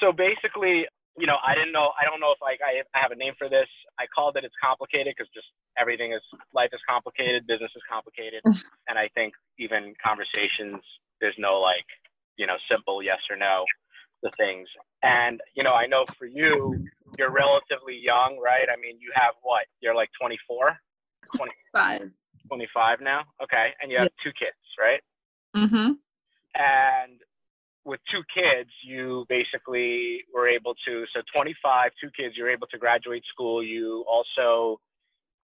[0.00, 0.88] So basically,
[1.18, 1.92] you know, I didn't know.
[2.00, 3.68] I don't know if like I, I have a name for this.
[4.00, 4.44] I called it.
[4.44, 5.46] It's complicated because just
[5.78, 8.40] everything is life is complicated, business is complicated,
[8.88, 10.80] and I think even conversations
[11.20, 11.86] there's no like
[12.40, 13.64] you know simple yes or no
[14.22, 14.68] the things.
[15.02, 16.72] And you know, I know for you,
[17.18, 18.68] you're relatively young, right?
[18.68, 19.64] I mean, you have what?
[19.80, 20.76] You're like 24,
[21.36, 22.10] 25.
[22.48, 23.22] 25 now.
[23.42, 24.24] Okay, and you have yeah.
[24.24, 25.02] two kids, right?
[25.56, 25.98] Mhm.
[26.54, 27.20] And
[27.84, 32.78] with two kids, you basically were able to, so 25, two kids, you're able to
[32.78, 33.62] graduate school.
[33.62, 34.80] You also,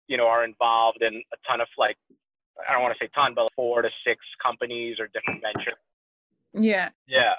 [0.07, 1.97] you know, are involved in a ton of like,
[2.67, 5.77] I don't want to say ton, but four to six companies or different ventures.
[6.53, 6.89] Yeah.
[7.07, 7.33] Yeah.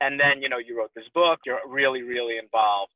[0.00, 2.92] And then, you know, you wrote this book, you're really, really involved.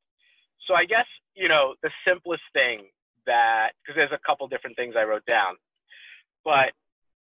[0.67, 2.85] So I guess, you know, the simplest thing
[3.25, 5.55] that, because there's a couple different things I wrote down,
[6.45, 6.73] but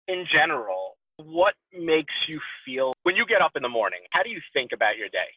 [0.08, 4.00] in general, what makes you feel when you get up in the morning?
[4.12, 5.28] How do you think about your day?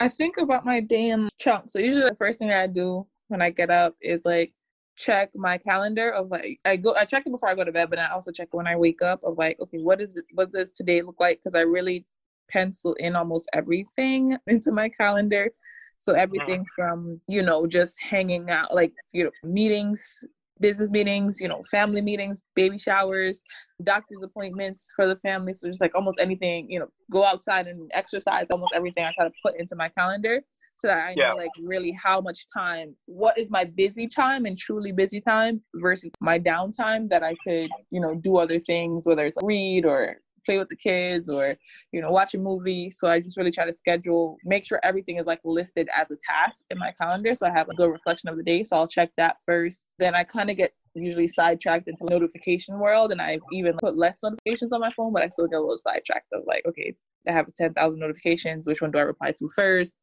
[0.00, 1.72] I think about my day in chunks.
[1.72, 4.52] So usually the first thing I do when I get up is like
[4.96, 7.90] check my calendar of like I go I check it before I go to bed,
[7.90, 10.24] but I also check it when I wake up of like okay what is it
[10.34, 12.04] what does today look like because I really
[12.50, 15.50] pencil in almost everything into my calendar.
[15.98, 16.82] So everything mm-hmm.
[17.02, 20.22] from you know just hanging out like you know meetings
[20.60, 23.42] business meetings, you know, family meetings, baby showers,
[23.82, 25.52] doctor's appointments for the family.
[25.52, 29.26] So just like almost anything, you know, go outside and exercise, almost everything I try
[29.26, 30.42] to put into my calendar
[30.76, 31.30] so that I yeah.
[31.30, 35.62] know like really how much time, what is my busy time and truly busy time
[35.76, 40.16] versus my downtime that I could, you know, do other things, whether it's read or
[40.44, 41.56] play with the kids or
[41.92, 42.90] you know watch a movie.
[42.90, 46.16] So i just really try to schedule make sure everything is like listed as a
[46.26, 47.34] task in my calendar.
[47.34, 48.62] So i have a good reflection of the day.
[48.62, 49.86] So i'll check that first.
[49.98, 54.22] Then i kind of get usually sidetracked into notification world and i even put less
[54.22, 56.94] notifications on my phone but i still get a little sidetracked of like okay
[57.28, 58.66] i have 10,000 notifications.
[58.66, 59.96] Which one do i reply to first?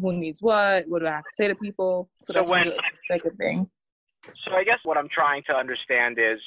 [0.00, 0.84] Who needs what?
[0.88, 2.10] What do i have to say to people?
[2.22, 3.70] So, so that's when, really, the second thing.
[4.44, 6.40] So i guess what i'm trying to understand is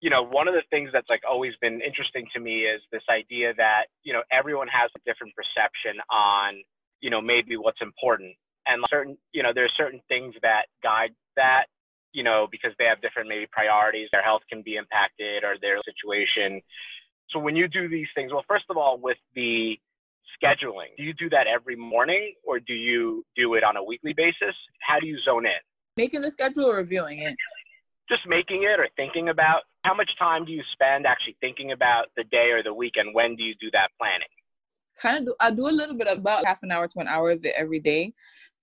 [0.00, 3.02] you know, one of the things that's like always been interesting to me is this
[3.10, 6.54] idea that, you know, everyone has a different perception on,
[7.00, 8.34] you know, maybe what's important.
[8.66, 11.64] And certain, you know, there's certain things that guide that,
[12.12, 15.78] you know, because they have different maybe priorities, their health can be impacted or their
[15.84, 16.62] situation.
[17.28, 19.78] So when you do these things, well, first of all, with the
[20.42, 24.14] scheduling, do you do that every morning or do you do it on a weekly
[24.14, 24.54] basis?
[24.80, 25.52] How do you zone in?
[25.96, 27.36] Making the schedule or reviewing it?
[28.10, 32.06] Just making it or thinking about how much time do you spend actually thinking about
[32.16, 34.28] the day or the week and When do you do that planning?
[35.00, 37.30] Kind of, do, I do a little bit about half an hour to an hour
[37.30, 38.12] of it every day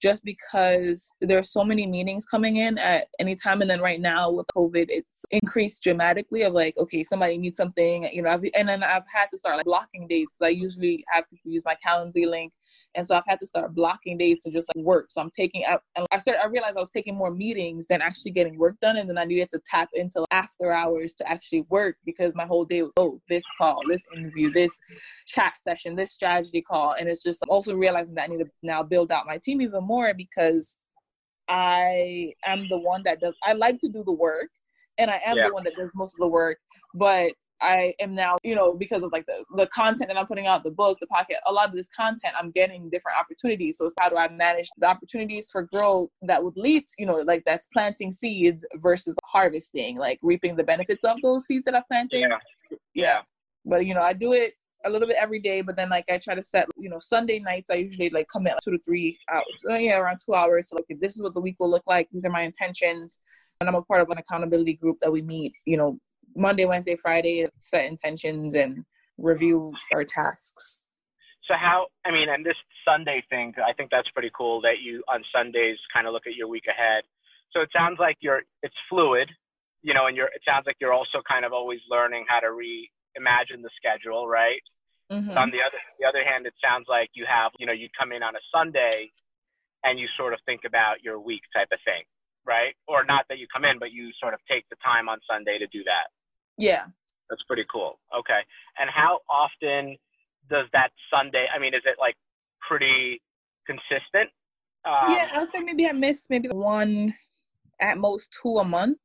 [0.01, 3.61] just because there's so many meetings coming in at any time.
[3.61, 8.03] And then right now with covid it's increased dramatically of like okay somebody needs something
[8.13, 11.03] you know I've, and then i've had to start like blocking days because i usually
[11.09, 12.53] have people use my calendar link.
[12.95, 15.07] And so i've had to start blocking days to just like work.
[15.09, 18.01] So i'm taking out and i started i realized i was taking more meetings than
[18.01, 18.97] actually getting work done.
[18.97, 22.65] And then i needed to tap into after hours to actually work because my whole
[22.65, 24.79] day was oh this call this interview this
[25.25, 26.95] chat session this strategy call.
[26.99, 29.61] And it's just I'm also realizing that i need to now build out my team
[29.61, 30.77] even more because
[31.49, 34.49] I am the one that does I like to do the work
[34.97, 35.47] and I am yeah.
[35.47, 36.57] the one that does most of the work,
[36.93, 37.31] but
[37.61, 40.63] I am now, you know, because of like the, the content that I'm putting out,
[40.63, 43.77] the book, the pocket, a lot of this content, I'm getting different opportunities.
[43.77, 47.05] So it's how do I manage the opportunities for growth that would lead, to, you
[47.05, 51.75] know, like that's planting seeds versus harvesting, like reaping the benefits of those seeds that
[51.75, 52.19] I've planted.
[52.19, 52.37] Yeah.
[52.93, 53.19] yeah.
[53.65, 54.53] But, you know, I do it
[54.85, 57.39] a little bit every day, but then like I try to set, you know, Sunday
[57.39, 60.33] nights I usually like come in like two to three hours, so, yeah, around two
[60.33, 60.69] hours.
[60.69, 62.07] So like this is what the week will look like.
[62.11, 63.19] These are my intentions,
[63.59, 65.99] and I'm a part of an accountability group that we meet, you know,
[66.35, 68.83] Monday, Wednesday, Friday, set intentions and
[69.17, 70.81] review our tasks.
[71.47, 71.87] So how?
[72.05, 75.77] I mean, and this Sunday thing, I think that's pretty cool that you on Sundays
[75.93, 77.03] kind of look at your week ahead.
[77.53, 79.29] So it sounds like you're it's fluid,
[79.81, 82.51] you know, and you're it sounds like you're also kind of always learning how to
[82.51, 84.61] re imagine the schedule, right?
[85.11, 85.37] Mm-hmm.
[85.37, 88.11] On the other the other hand, it sounds like you have, you know, you come
[88.11, 89.11] in on a Sunday
[89.83, 92.03] and you sort of think about your week type of thing,
[92.45, 92.75] right?
[92.87, 95.57] Or not that you come in, but you sort of take the time on Sunday
[95.59, 96.07] to do that.
[96.57, 96.85] Yeah.
[97.29, 97.99] That's pretty cool.
[98.17, 98.41] Okay.
[98.79, 99.97] And how often
[100.49, 102.15] does that Sunday, I mean, is it like
[102.67, 103.21] pretty
[103.65, 104.31] consistent?
[104.85, 107.13] Um, yeah, I would say maybe I miss maybe one
[107.79, 108.99] at most two a month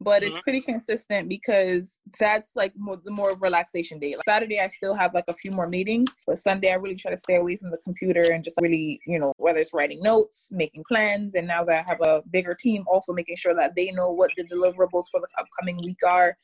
[0.00, 0.42] but it's mm-hmm.
[0.42, 4.14] pretty consistent because that's like more, the more relaxation day.
[4.14, 7.10] Like Saturday, I still have like a few more meetings, but Sunday, I really try
[7.10, 10.48] to stay away from the computer and just really, you know, whether it's writing notes,
[10.52, 13.90] making plans, and now that I have a bigger team, also making sure that they
[13.90, 16.36] know what the deliverables for the upcoming week are.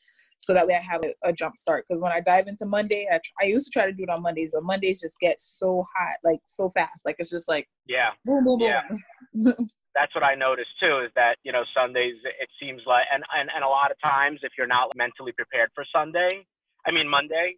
[0.45, 1.87] So that way I have a, a jump start.
[1.89, 4.11] Because when I dive into Monday, I, try, I used to try to do it
[4.11, 7.01] on Mondays, but Mondays just get so hot, like so fast.
[7.05, 8.69] Like it's just like yeah, boom, boom, boom.
[8.69, 8.83] Yeah.
[9.95, 11.01] That's what I noticed too.
[11.05, 14.41] Is that you know Sundays it seems like and, and and a lot of times
[14.43, 16.45] if you're not mentally prepared for Sunday,
[16.87, 17.57] I mean Monday,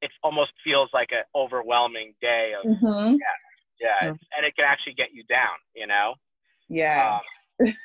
[0.00, 3.16] it almost feels like an overwhelming day of mm-hmm.
[3.16, 3.36] yeah,
[3.80, 4.36] yeah, mm-hmm.
[4.36, 5.56] and it can actually get you down.
[5.74, 6.14] You know.
[6.70, 7.18] Yeah.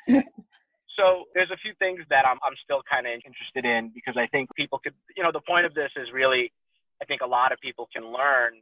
[0.08, 0.22] Um,
[0.96, 4.26] so there's a few things that I'm, I'm still kind of interested in because I
[4.26, 6.52] think people could, you know, the point of this is really,
[7.00, 8.60] I think a lot of people can learn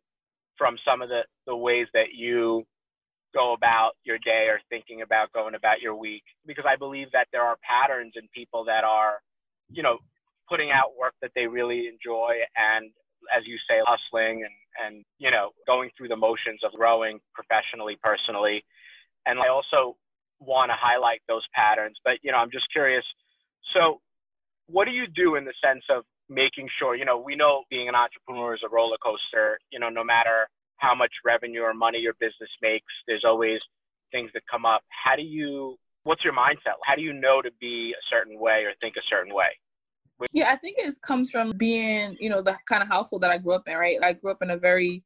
[0.56, 2.64] from some of the, the ways that you
[3.34, 7.28] go about your day or thinking about going about your week because I believe that
[7.32, 9.20] there are patterns in people that are,
[9.70, 9.98] you know,
[10.48, 12.90] putting out work that they really enjoy and
[13.36, 17.98] as you say, hustling and, and, you know, going through the motions of growing professionally,
[18.02, 18.64] personally.
[19.26, 19.96] And I also
[20.40, 21.96] want to highlight those patterns.
[22.04, 23.04] But you know, I'm just curious.
[23.74, 24.00] So,
[24.66, 26.96] what do you do in the sense of making sure?
[26.96, 29.58] You know, we know being an entrepreneur is a roller coaster.
[29.70, 33.60] You know, no matter how much revenue or money your business makes, there's always
[34.12, 34.82] things that come up.
[34.88, 35.76] How do you?
[36.04, 36.78] What's your mindset?
[36.84, 39.48] How do you know to be a certain way or think a certain way?
[40.32, 43.38] Yeah, I think it comes from being, you know, the kind of household that I
[43.38, 43.98] grew up in, right?
[44.02, 45.04] I grew up in a very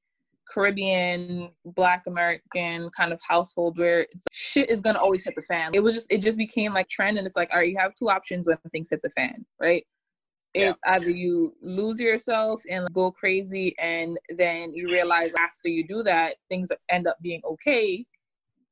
[0.53, 4.07] Caribbean, Black American kind of household where
[4.53, 5.71] shit is gonna always hit the fan.
[5.75, 7.95] It was just it just became like trend, and it's like, all right, you have
[7.95, 9.85] two options when things hit the fan, right?
[10.55, 10.95] It's yeah.
[10.95, 16.37] either you lose yourself and go crazy, and then you realize after you do that,
[16.51, 18.05] things end up being okay,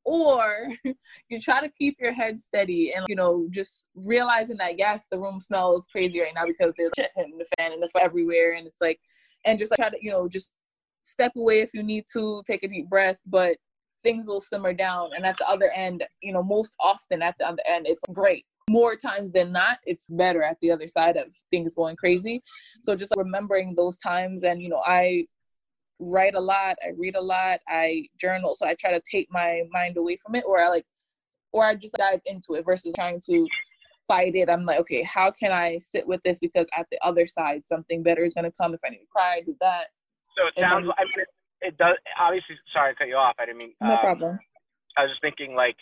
[0.05, 0.69] or
[1.31, 5.19] you try to keep your head steady and you know just realizing that yes, the
[5.19, 8.67] room smells crazy right now because there's shit hitting the fan and it's everywhere, and
[8.67, 9.01] it's like,
[9.47, 10.53] and just like try to you know just
[11.05, 13.57] step away if you need to, take a deep breath, but
[14.03, 15.11] things will simmer down.
[15.15, 18.45] And at the other end, you know, most often at the other end, it's great.
[18.69, 22.43] More times than not, it's better at the other side of things going crazy.
[22.83, 25.27] So just remembering those times, and you know, I
[25.99, 28.55] write a lot, I read a lot, I journal.
[28.55, 30.87] So I try to take my mind away from it, or I like,
[31.53, 33.47] or I just dive into it versus trying to
[34.07, 34.49] fight it.
[34.49, 36.39] I'm like, okay, how can I sit with this?
[36.39, 38.73] Because at the other side, something better is going to come.
[38.73, 39.89] If I need to cry, do that.
[40.37, 40.87] So it sounds.
[40.87, 40.95] Mean,
[41.63, 41.97] it, does.
[42.19, 43.37] Obviously, sorry to cut you off.
[43.39, 43.75] I didn't mean.
[43.81, 44.39] No um, problem.
[44.97, 45.77] I was just thinking, like,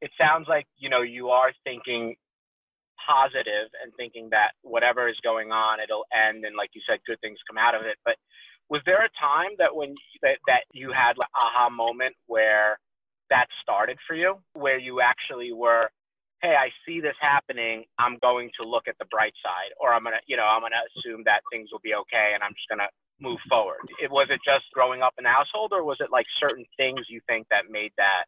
[0.00, 2.16] it sounds like you know you are thinking
[3.06, 7.20] positive and thinking that whatever is going on, it'll end, and like you said, good
[7.20, 7.98] things come out of it.
[8.04, 8.16] But
[8.70, 12.78] was there a time that when that that you had like aha moment where
[13.30, 15.90] that started for you, where you actually were
[16.42, 17.86] hey, I see this happening.
[18.02, 20.82] I'm going to look at the bright side, or I'm gonna, you know, I'm gonna
[20.90, 22.90] assume that things will be okay, and I'm just gonna
[23.22, 23.78] move forward?
[24.02, 27.00] It was it just growing up in the household, or was it like certain things
[27.08, 28.24] you think that made that,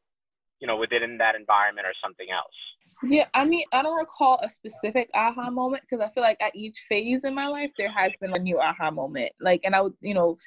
[0.60, 2.54] you know, within that environment, or something else?
[3.02, 6.54] Yeah, I mean, I don't recall a specific aha moment because I feel like at
[6.54, 9.32] each phase in my life there has been a new aha moment.
[9.40, 10.38] Like, and I would, you know,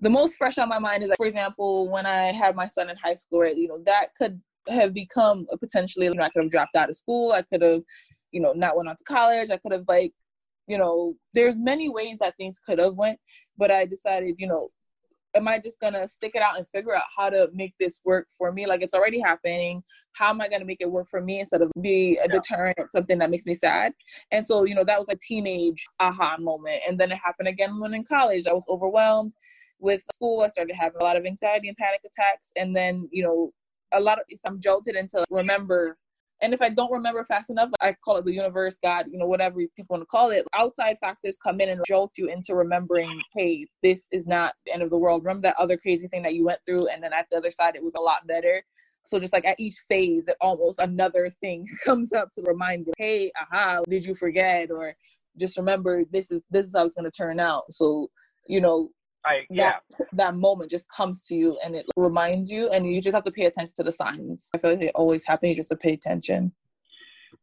[0.00, 2.90] the most fresh on my mind is, like, for example, when I had my son
[2.90, 6.30] in high school, right, you know, that could have become a potentially, you know, I
[6.30, 7.82] could have dropped out of school, I could have,
[8.32, 10.12] you know, not went on to college, I could have like
[10.66, 13.18] you know there's many ways that things could have went
[13.56, 14.70] but i decided you know
[15.34, 18.28] am i just gonna stick it out and figure out how to make this work
[18.36, 18.66] for me?
[18.66, 19.82] Like it's already happening.
[20.12, 22.32] How am i gonna make it work for me instead of be a yeah.
[22.32, 23.92] deterrent something that makes me sad?
[24.30, 26.80] And so you know that was a teenage aha moment.
[26.88, 29.32] And then it happened again when in college i was overwhelmed
[29.80, 30.42] with school.
[30.42, 32.52] I started having a lot of anxiety and panic attacks.
[32.56, 33.50] And then you know
[33.92, 35.96] a lot of i'm jolted into remember
[36.42, 39.26] and if I don't remember fast enough, I call it the universe, God, you know,
[39.26, 40.44] whatever people want to call it.
[40.54, 44.82] Outside factors come in and jolt you into remembering, hey, this is not the end
[44.82, 45.24] of the world.
[45.24, 47.76] Remember that other crazy thing that you went through, and then at the other side,
[47.76, 48.62] it was a lot better.
[49.04, 52.92] So just like at each phase, it almost another thing comes up to remind you,
[52.98, 54.70] hey, aha, did you forget?
[54.70, 54.94] Or
[55.38, 57.64] just remember this is this is how it's gonna turn out.
[57.70, 58.10] So,
[58.48, 58.90] you know,
[59.26, 59.74] I, yeah.
[59.98, 63.24] that, that moment just comes to you and it reminds you and you just have
[63.24, 64.50] to pay attention to the signs.
[64.54, 66.52] I feel like they always happen you just have to pay attention.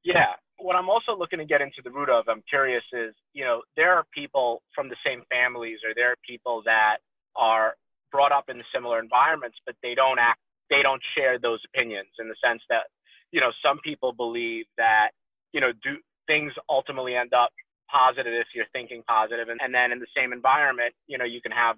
[0.03, 0.33] Yeah.
[0.57, 3.63] What i'm also looking to get into the root of i'm curious is you know
[3.75, 6.97] there are people from the same families or there are people that
[7.35, 7.73] are
[8.11, 12.27] brought up in similar environments but they don't act they don't share those opinions in
[12.27, 12.85] the sense that
[13.31, 15.09] you know some people believe that
[15.51, 15.97] you know do
[16.27, 17.49] things ultimately end up
[17.91, 19.49] positive if you're thinking positive.
[19.49, 21.75] And, and then in the same environment you know you can have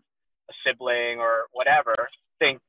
[0.50, 1.94] a sibling or whatever
[2.40, 2.60] think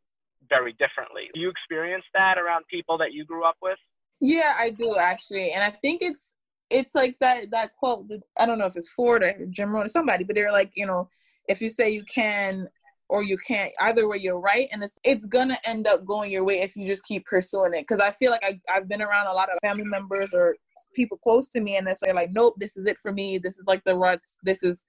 [0.48, 1.28] very differently.
[1.34, 3.78] You experience that around people that you grew up with?
[4.20, 5.52] Yeah i do actually.
[5.52, 6.34] And i think it's
[6.70, 9.88] it's like that that quote i don't know if it's ford or jim rohn or
[9.88, 11.10] somebody but they're like you know
[11.46, 12.66] if you say you can
[13.08, 14.68] or you can't either way you're right.
[14.72, 17.82] And it's it's gonna end up going your way if you just keep pursuing it.
[17.82, 20.56] Because i feel like I, i've been around a lot of family members or
[20.94, 23.38] people close to me and they say like, nope, this is it for me.
[23.38, 24.38] This is like the ruts.
[24.42, 24.86] This is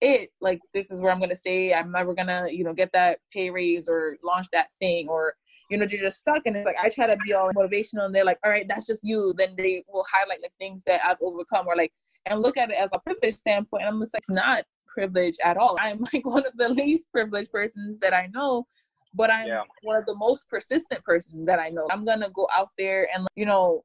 [0.00, 0.30] it.
[0.40, 1.74] Like this is where I'm gonna stay.
[1.74, 5.34] I'm never gonna, you know, get that pay raise or launch that thing or
[5.70, 6.42] you know, you're just stuck.
[6.46, 8.86] And it's like I try to be all motivational and they're like, all right, that's
[8.86, 9.34] just you.
[9.36, 11.92] Then they will highlight like things that I've overcome or like
[12.26, 13.82] and look at it as a privilege standpoint.
[13.82, 15.76] And I'm just like, it's not privilege at all.
[15.80, 18.66] I'm like one of the least privileged persons that I know
[19.14, 19.62] but I'm yeah.
[19.82, 21.88] one of the most persistent persons that I know.
[21.90, 23.82] I'm gonna go out there and you know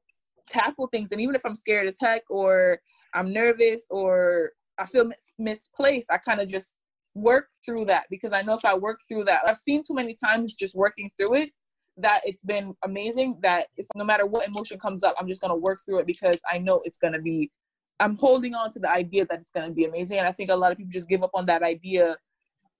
[0.48, 2.78] tackle things, and even if I'm scared as heck or
[3.14, 6.76] I'm nervous or I feel mis- misplaced, I kind of just
[7.14, 10.14] work through that because I know if I work through that, I've seen too many
[10.14, 11.50] times just working through it
[11.96, 13.38] that it's been amazing.
[13.42, 16.38] That it's no matter what emotion comes up, I'm just gonna work through it because
[16.50, 17.50] I know it's gonna be.
[18.00, 20.56] I'm holding on to the idea that it's gonna be amazing, and I think a
[20.56, 22.16] lot of people just give up on that idea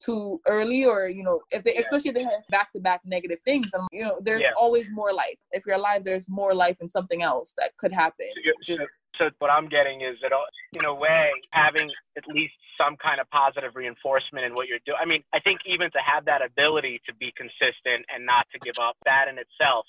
[0.00, 1.80] too early or you know if they yeah.
[1.80, 4.50] especially if they have back-to-back negative things and you know there's yeah.
[4.58, 8.26] always more life if you're alive there's more life in something else that could happen
[8.64, 8.76] so,
[9.18, 10.38] so what i'm getting is that uh,
[10.72, 14.98] in a way having at least some kind of positive reinforcement in what you're doing
[15.00, 18.58] i mean i think even to have that ability to be consistent and not to
[18.60, 19.86] give up that in itself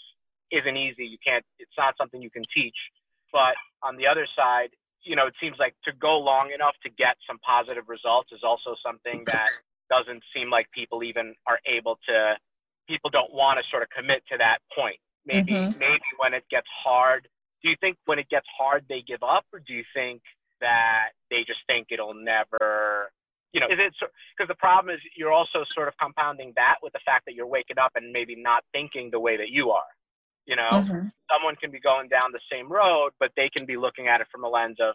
[0.51, 2.77] isn't easy you can't it's not something you can teach
[3.33, 4.69] but on the other side
[5.05, 8.41] you know, it seems like to go long enough to get some positive results is
[8.43, 9.50] also something that
[9.89, 12.36] doesn't seem like people even are able to
[12.88, 15.77] people don't want to sort of commit to that point maybe mm-hmm.
[15.80, 17.27] maybe when it gets hard
[17.63, 20.22] do you think when it gets hard they give up or do you think
[20.62, 23.12] that they just think it'll never
[23.54, 26.94] you know is it because the problem is you're also sort of compounding that with
[26.94, 29.92] the fact that you're waking up and maybe not thinking the way that you are
[30.46, 31.08] you know mm-hmm.
[31.32, 34.27] someone can be going down the same road but they can be looking at it
[34.32, 34.94] from a lens of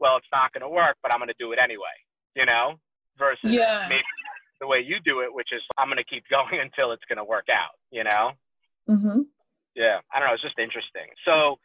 [0.00, 1.96] well it's not going to work but i'm going to do it anyway
[2.34, 2.74] you know
[3.18, 3.86] versus yeah.
[3.88, 4.04] maybe
[4.60, 7.18] the way you do it, which is I'm going to keep going until it's going
[7.18, 8.32] to work out, you know?
[8.88, 9.20] Mm-hmm.
[9.76, 10.34] Yeah, I don't know.
[10.34, 11.06] It's just interesting.
[11.24, 11.56] So,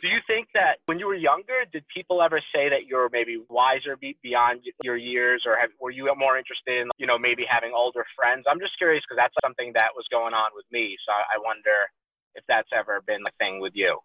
[0.00, 3.42] do you think that when you were younger, did people ever say that you're maybe
[3.50, 7.72] wiser beyond your years, or have, were you more interested in, you know, maybe having
[7.74, 8.46] older friends?
[8.48, 10.96] I'm just curious because that's something that was going on with me.
[11.06, 11.74] So I wonder
[12.34, 13.98] if that's ever been the thing with you.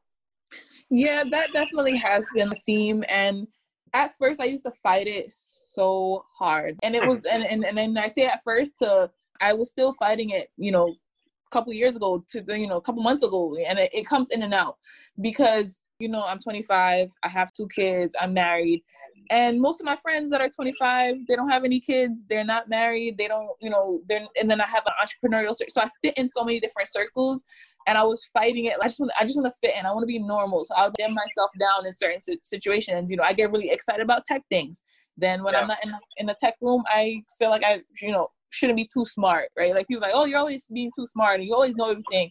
[0.89, 3.47] Yeah, that definitely has been the theme, and
[3.93, 5.31] at first I used to fight it
[5.75, 6.77] so hard.
[6.83, 9.93] And it was and, and, and then I say at first to I was still
[9.93, 13.55] fighting it, you know, a couple years ago to you know, a couple months ago.
[13.67, 14.77] And it, it comes in and out
[15.21, 18.83] because, you know, I'm 25, I have two kids, I'm married.
[19.31, 22.69] And most of my friends that are 25, they don't have any kids, they're not
[22.69, 26.15] married, they don't, you know, they're and then I have an entrepreneurial so I fit
[26.17, 27.43] in so many different circles
[27.87, 28.73] and I was fighting it.
[28.81, 29.85] I just want, I just want to fit in.
[29.85, 30.65] I want to be normal.
[30.65, 33.11] So I'll dim myself down in certain situations.
[33.11, 34.81] You know, I get really excited about tech things.
[35.17, 35.61] Then when yeah.
[35.61, 38.89] I'm not in, in the tech room, I feel like I, you know, shouldn't be
[38.91, 39.73] too smart, right?
[39.73, 42.29] Like people like, oh, you're always being too smart and you always know everything.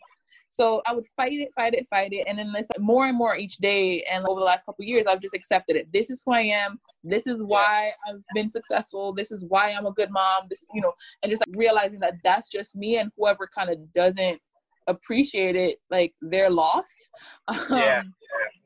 [0.49, 3.17] So I would fight it, fight it, fight it, and then it's like more and
[3.17, 4.05] more each day.
[4.11, 5.93] And over the last couple years, I've just accepted it.
[5.93, 6.79] This is who I am.
[7.03, 9.12] This is why I've been successful.
[9.12, 10.45] This is why I'm a good mom.
[10.49, 13.93] This, you know, and just like realizing that that's just me, and whoever kind of
[13.93, 14.41] doesn't
[14.87, 17.11] appreciate it like their loss.
[17.49, 18.03] Um, yeah,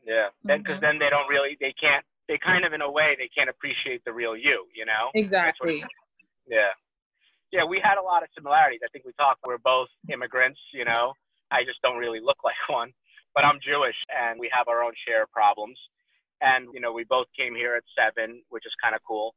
[0.06, 0.84] yeah, Then because mm-hmm.
[0.84, 4.04] then they don't really they can't they kind of in a way they can't appreciate
[4.04, 4.66] the real you.
[4.75, 5.11] You know.
[5.14, 5.85] Exactly.
[6.47, 6.73] Yeah.
[7.50, 8.80] Yeah, we had a lot of similarities.
[8.85, 9.40] I think we talked.
[9.47, 10.61] We're both immigrants.
[10.73, 11.16] You know,
[11.50, 12.92] I just don't really look like one,
[13.35, 15.78] but I'm Jewish, and we have our own share of problems.
[16.40, 19.35] And you know, we both came here at seven, which is kind of cool.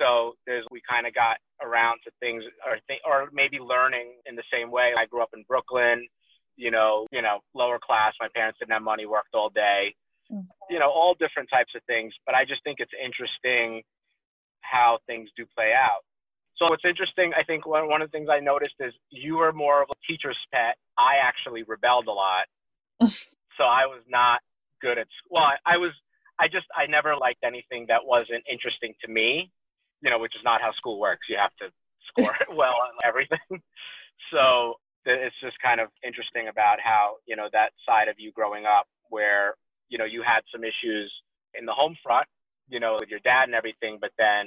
[0.00, 4.36] So there's we kind of got around to things, or th- or maybe learning in
[4.36, 4.92] the same way.
[4.96, 6.08] I grew up in Brooklyn
[6.60, 8.12] you know, you know, lower class.
[8.20, 9.94] My parents didn't have money, worked all day.
[10.68, 12.14] You know, all different types of things.
[12.26, 13.82] But I just think it's interesting
[14.60, 16.02] how things do play out.
[16.56, 19.52] So what's interesting, I think one, one of the things I noticed is you were
[19.52, 20.76] more of a teacher's pet.
[20.98, 22.44] I actually rebelled a lot.
[23.56, 24.40] so I was not
[24.82, 25.40] good at school.
[25.40, 25.92] Well, I, I was,
[26.38, 29.50] I just, I never liked anything that wasn't interesting to me,
[30.02, 31.26] you know, which is not how school works.
[31.30, 31.72] You have to
[32.08, 33.38] score well on everything.
[34.30, 34.74] So
[35.06, 38.86] it's just kind of interesting about how you know that side of you growing up
[39.08, 39.54] where
[39.90, 41.12] you know you had some issues
[41.58, 42.26] in the home front
[42.68, 44.46] you know with your dad and everything but then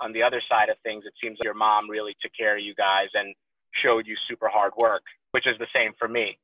[0.00, 2.62] on the other side of things it seems like your mom really took care of
[2.62, 3.34] you guys and
[3.82, 6.38] showed you super hard work which is the same for me.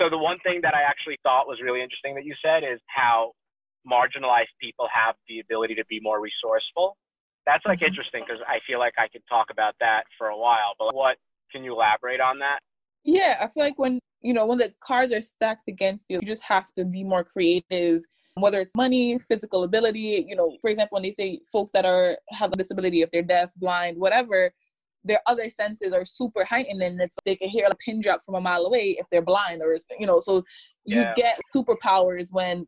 [0.00, 2.80] So the one thing that i actually thought was really interesting that you said is
[2.86, 3.32] how
[3.86, 6.96] marginalized people have the ability to be more resourceful.
[7.46, 7.88] That's like mm-hmm.
[7.88, 11.16] interesting because i feel like i could talk about that for a while but what
[11.52, 12.58] can you elaborate on that?
[13.04, 16.26] Yeah, I feel like when you know when the cards are stacked against you, you
[16.26, 18.02] just have to be more creative.
[18.36, 22.18] Whether it's money, physical ability, you know, for example, when they say folks that are
[22.30, 24.52] have a disability, if they're deaf, blind, whatever,
[25.04, 28.34] their other senses are super heightened, and it's they can hear a pin drop from
[28.34, 30.42] a mile away if they're blind, or you know, so
[30.84, 31.14] you yeah.
[31.14, 32.66] get superpowers when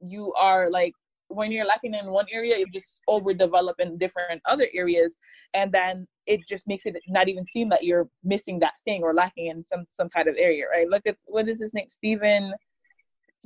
[0.00, 0.92] you are like
[1.28, 5.16] when you're lacking in one area, you just overdevelop in different other areas,
[5.54, 9.12] and then it just makes it not even seem that you're missing that thing or
[9.14, 10.88] lacking in some some kind of area, right?
[10.88, 12.52] Look at what is his name, Stephen,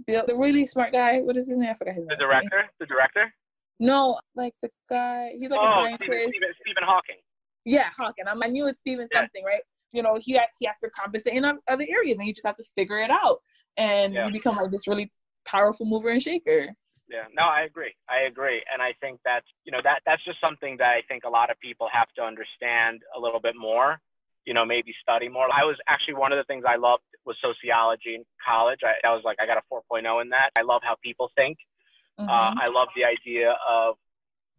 [0.06, 1.20] the really smart guy.
[1.20, 1.70] What is his name?
[1.70, 2.18] I forgot his The name.
[2.18, 2.70] director?
[2.78, 3.34] The director?
[3.78, 5.32] No, like the guy.
[5.38, 6.02] He's like a oh, scientist.
[6.02, 7.16] Stephen, Stephen, Stephen Hawking.
[7.64, 8.26] Yeah, Hawking.
[8.28, 9.20] I'm, I knew it's Stephen Yeah.
[9.20, 9.62] something, right?
[9.92, 12.56] You know, he had, he has to compensate in other areas, and you just have
[12.56, 13.38] to figure it out,
[13.76, 14.26] and Yeah.
[14.26, 15.10] you become like this really
[15.46, 16.74] powerful mover and shaker.
[17.10, 17.92] Yeah, no, I agree.
[18.08, 21.24] I agree, and I think that's you know that that's just something that I think
[21.24, 23.98] a lot of people have to understand a little bit more.
[24.46, 25.46] You know, maybe study more.
[25.52, 28.80] I was actually one of the things I loved was sociology in college.
[28.82, 30.50] I, I was like, I got a 4.0 in that.
[30.58, 31.58] I love how people think.
[32.18, 32.28] Mhm.
[32.28, 33.96] Uh, I love the idea of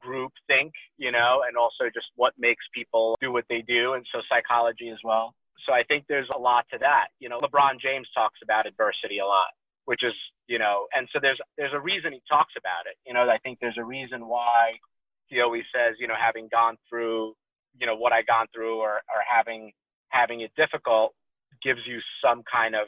[0.02, 4.06] group think, you know, and also just what makes people do what they do, and
[4.12, 5.34] so psychology as well.
[5.66, 7.08] So I think there's a lot to that.
[7.20, 9.54] You know, LeBron James talks about adversity a lot,
[9.86, 10.14] which is,
[10.48, 12.98] you know, and so there's there's a reason he talks about it.
[13.06, 14.74] You know, I think there's a reason why
[15.28, 17.34] he always says, you know, having gone through,
[17.80, 19.72] you know, what I gone through or or having
[20.10, 21.14] having it difficult
[21.64, 22.88] gives you some kind of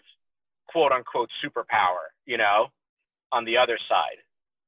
[0.67, 2.67] quote unquote superpower, you know,
[3.31, 4.17] on the other side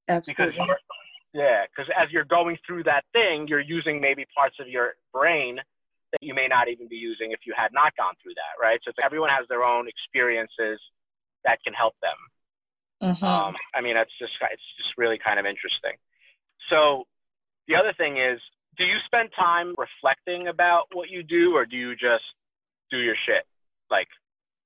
[0.07, 0.55] Absolutely.
[0.65, 0.77] you're,
[1.33, 5.57] yeah, because as you're going through that thing, you're using maybe parts of your brain
[6.11, 8.79] that you may not even be using if you had not gone through that, right?
[8.83, 10.79] So it's- everyone has their own experiences
[11.45, 12.17] that can help them.
[13.15, 13.23] Mhm.
[13.23, 15.93] Um, I mean, it's just it's just really kind of interesting.
[16.69, 17.05] So
[17.67, 18.39] the other thing is,
[18.77, 22.23] do you spend time reflecting about what you do, or do you just
[22.91, 23.45] do your shit?
[23.89, 24.07] Like,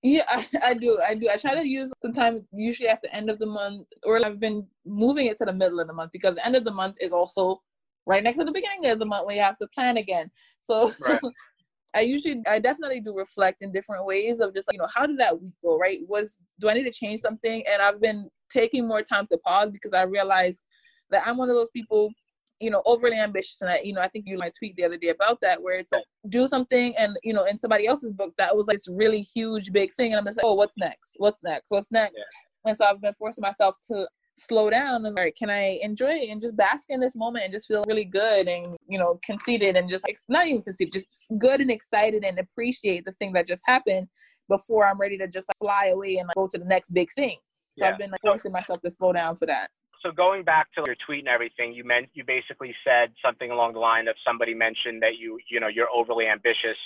[0.01, 0.99] Yeah, I, I do.
[1.05, 1.29] I do.
[1.29, 4.65] I try to use sometime usually at the end of the month, or I've been
[4.85, 7.11] moving it to the middle of the month because the end of the month is
[7.11, 7.61] also
[8.05, 10.31] right next to the beginning of the month when you have to plan again.
[10.59, 11.19] So Right.
[11.95, 15.05] I usually, I definitely do reflect in different ways of just like, you know, how
[15.07, 15.99] did that week go, right?
[16.07, 17.63] Was, do I need to change something?
[17.71, 20.61] And I've been taking more time to pause because I realized
[21.09, 22.11] that I'm one of those people,
[22.59, 23.61] you know, overly ambitious.
[23.61, 25.79] And I, you know, I think you my tweet the other day about that, where
[25.79, 28.87] it's like, do something and, you know, in somebody else's book, that was like this
[28.87, 30.11] really huge, big thing.
[30.11, 31.13] And I'm just like, oh, what's next?
[31.17, 31.67] What's next?
[31.69, 32.15] What's next?
[32.17, 32.23] Yeah.
[32.69, 34.07] And so I've been forcing myself to
[34.39, 37.53] slow down and like, can I enjoy it and just bask in this moment and
[37.53, 41.27] just feel really good and, you know, conceited and just like, not even conceited, just
[41.37, 44.07] good and excited and appreciate the thing that just happened
[44.47, 47.09] before I'm ready to just like, fly away and like, go to the next big
[47.13, 47.37] thing.
[47.77, 47.91] So Yeah.
[47.91, 49.69] I've been like, forcing myself to slow down for that.
[50.01, 53.73] so going back to your tweet and everything, you meant you basically said something along
[53.73, 56.79] the line of somebody mentioned that you you know you're overly ambitious,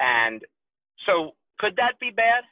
[0.00, 0.42] and
[1.06, 2.42] so could that be bad?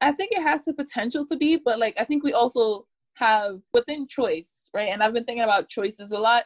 [0.00, 2.86] I think it has the potential to be, but like I think we also
[3.18, 4.88] have within choice, right?
[4.88, 6.44] And I've been thinking about choices a lot.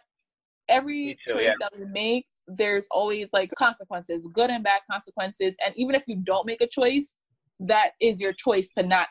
[0.69, 1.55] Every too, choice yeah.
[1.61, 5.57] that we make, there's always like consequences, good and bad consequences.
[5.65, 7.17] And even if you don't make a choice,
[7.61, 9.09] that is your choice to not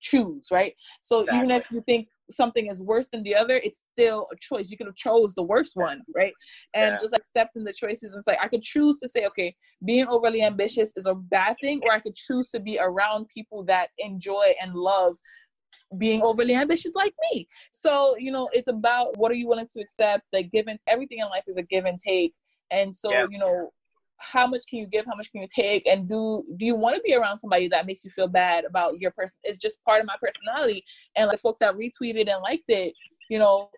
[0.00, 0.74] choose, right?
[1.02, 4.70] So even if you think something is worse than the other, it's still a choice.
[4.70, 6.32] You could have chose the worst one, right?
[6.74, 6.98] And Yeah.
[7.00, 8.12] just accepting the choices.
[8.14, 11.80] It's like I could choose to say, okay, being overly ambitious is a bad thing,
[11.84, 15.16] or I could choose to be around people that enjoy and love
[15.98, 17.48] being overly ambitious like me.
[17.72, 20.24] So, you know, it's about what are you willing to accept?
[20.32, 22.34] Like given everything in life is a give and take.
[22.70, 23.26] And so, Yeah.
[23.30, 23.70] you know,
[24.18, 25.04] how much can you give?
[25.06, 25.86] How much can you take?
[25.86, 28.98] And do do you want to be around somebody that makes you feel bad about
[29.00, 29.38] your person?
[29.42, 30.84] It's just part of my personality.
[31.16, 32.94] And like folks that retweeted and liked it,
[33.28, 33.70] you know,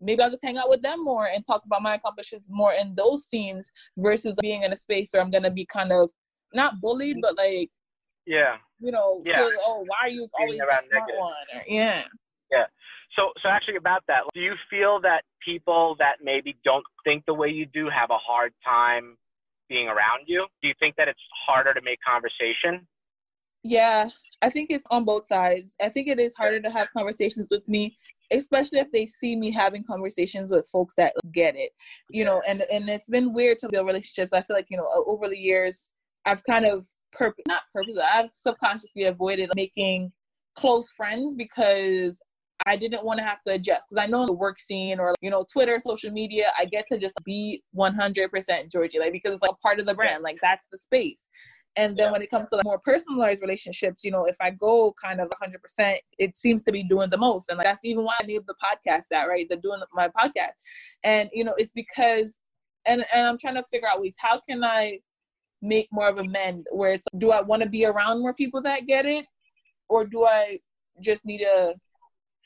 [0.00, 2.94] maybe I'll just hang out with them more and talk about my accomplishments more in
[2.94, 6.10] those scenes versus being in a space where I'm gonna be kind of
[6.52, 7.70] not bullied, but like
[8.26, 8.56] Yeah.
[8.80, 9.48] you know, Yeah.
[9.48, 11.20] feel, oh, why are you always the around smart negative.
[11.20, 11.34] one?
[11.54, 12.04] Or, yeah.
[13.16, 17.34] So so actually about that, do you feel that people that maybe don't think the
[17.34, 19.16] way you do have a hard time
[19.68, 20.46] being around you?
[20.62, 22.86] Do you think that it's harder to make conversation?
[23.62, 24.10] Yeah,
[24.42, 25.74] I think it's on both sides.
[25.80, 27.96] I think it is harder to have conversations with me,
[28.30, 31.70] especially if they see me having conversations with folks that get it.
[32.10, 34.32] You know, and and it's been weird to build relationships.
[34.32, 35.92] I feel like you know over the years
[36.26, 40.12] I've kind of purpose not purpose I've subconsciously avoided making
[40.56, 42.20] close friends because
[42.66, 45.30] I didn't want to have to adjust because I know the work scene or you
[45.30, 49.52] know Twitter, social media, I get to just be 100% Georgie, like because it's like
[49.52, 51.28] a part of the brand, like that's the space.
[51.76, 52.12] And then Yeah.
[52.12, 55.28] when it comes to like more personalized relationships, you know, if I go kind of
[55.42, 58.44] 100%, it seems to be doing the most, and like that's even why I named
[58.46, 59.48] the podcast that, right?
[59.48, 60.54] The doing my podcast,
[61.02, 62.40] and you know, it's because,
[62.86, 65.00] and and I'm trying to figure out ways how can I
[65.64, 68.60] make more of a mend where it's do I want to be around more people
[68.62, 69.24] that get it,
[69.88, 70.60] or do I
[71.00, 71.74] just need to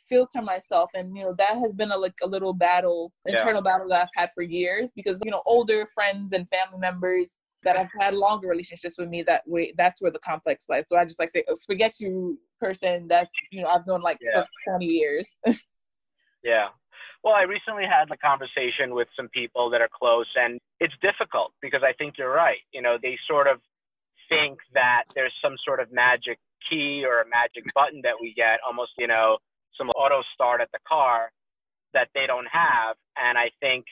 [0.08, 3.32] filter myself and you know that has been a like a little battle Yeah.
[3.32, 7.36] internal battle that i've had for years because you know older friends and family members
[7.64, 10.96] that I've had longer relationships with me that way that's where the complex lies so
[10.96, 14.42] i just like say "Oh, forget you person that's you know i've known like Yeah.
[14.64, 15.36] for 20 years
[16.42, 16.68] Yeah.
[17.24, 21.52] Well, I recently had a conversation with some people that are close, and it's difficult
[21.60, 22.62] because I think you're right.
[22.72, 23.60] You know, they sort of
[24.28, 26.38] think that there's some sort of magic
[26.70, 29.38] key or a magic button that we get, almost, you know,
[29.76, 31.30] some auto start at the car
[31.94, 32.96] that they don't have.
[33.16, 33.86] And I think,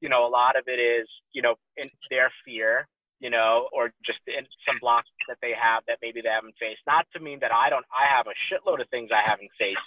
[0.00, 2.86] you know, a lot of it is, you know, in their fear,
[3.20, 6.80] you know, or just in some blocks that they have that maybe they haven't faced.
[6.86, 9.78] Not to mean that I don't, I have a shitload of things I haven't faced.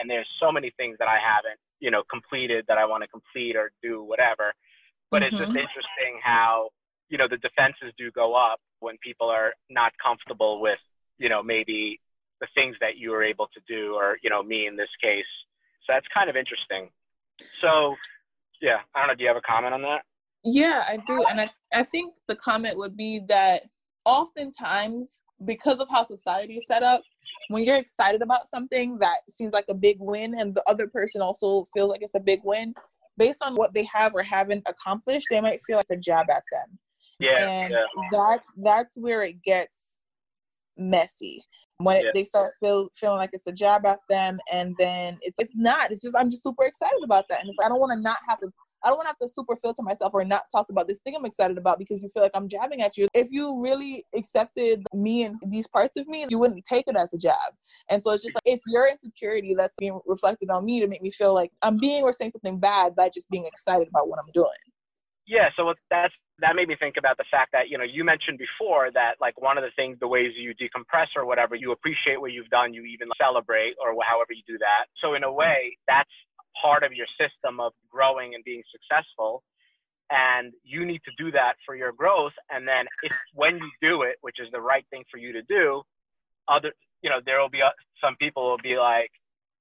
[0.00, 3.08] And there's so many things that I haven't, you know, completed that I want to
[3.08, 4.54] complete or do whatever.
[5.10, 5.26] But mm-hmm.
[5.26, 5.58] it's just mm-hmm.
[5.58, 6.70] interesting how,
[7.10, 10.78] you know, the defenses do go up when people are not comfortable with,
[11.18, 12.00] you know, maybe
[12.40, 15.32] the things that you were able to do or, you know, me in this case.
[15.84, 16.88] So that's kind of interesting.
[17.60, 17.96] So,
[18.62, 19.14] yeah, I don't know.
[19.14, 20.02] Do you have a comment on that?
[20.42, 21.22] Yeah, I do.
[21.28, 23.64] And I, I think the comment would be that
[24.06, 27.02] oftentimes, because of how society is set up,
[27.48, 31.20] when you're excited about something that seems like a big win and the other person
[31.20, 32.74] also feels like it's a big win,
[33.16, 36.26] based on what they have or haven't accomplished, they might feel like it's a jab
[36.30, 36.78] at them.
[37.20, 37.48] Yeah.
[37.48, 37.84] And yeah.
[38.10, 39.98] that's that's where it gets
[40.76, 41.42] messy
[41.78, 42.10] when it, yeah.
[42.14, 45.90] they start feel, feeling like it's a jab at them and then it's it's not
[45.90, 48.18] it's just i'm just super excited about that and it's, i don't want to not
[48.28, 48.48] have to
[48.84, 51.14] i don't want to have to super filter myself or not talk about this thing
[51.16, 53.08] i'm excited about because you feel like i'm jabbing at you.
[53.14, 57.12] If you really accepted me and these parts of me you wouldn't take it as
[57.12, 57.34] a jab.
[57.90, 61.02] And so it's just like it's your insecurity that's being reflected on me to make
[61.02, 64.18] me feel like i'm being or saying something bad by just being excited about what
[64.18, 64.50] i'm doing.
[65.26, 68.38] Yeah so that's that made me think about the fact that you know you mentioned
[68.38, 72.20] before that like one of the things the ways you decompress or whatever you appreciate
[72.20, 74.86] what you've done you even celebrate or however you do that.
[75.00, 76.10] So in a way that's
[76.60, 79.42] part of your system of growing and being successful
[80.10, 82.86] and you need to do that for your growth and then
[83.34, 85.82] when you do it which is the right thing for you to do
[86.48, 87.70] other you know there will be uh,
[88.02, 89.10] some people will be like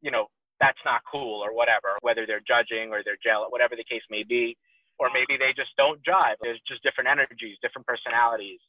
[0.02, 0.28] you know
[0.60, 4.24] that's not cool or whatever whether they're judging or they're jealous whatever the case may
[4.24, 4.58] be
[5.00, 6.38] or maybe they just don't jive.
[6.42, 8.60] There's just different energies, different personalities.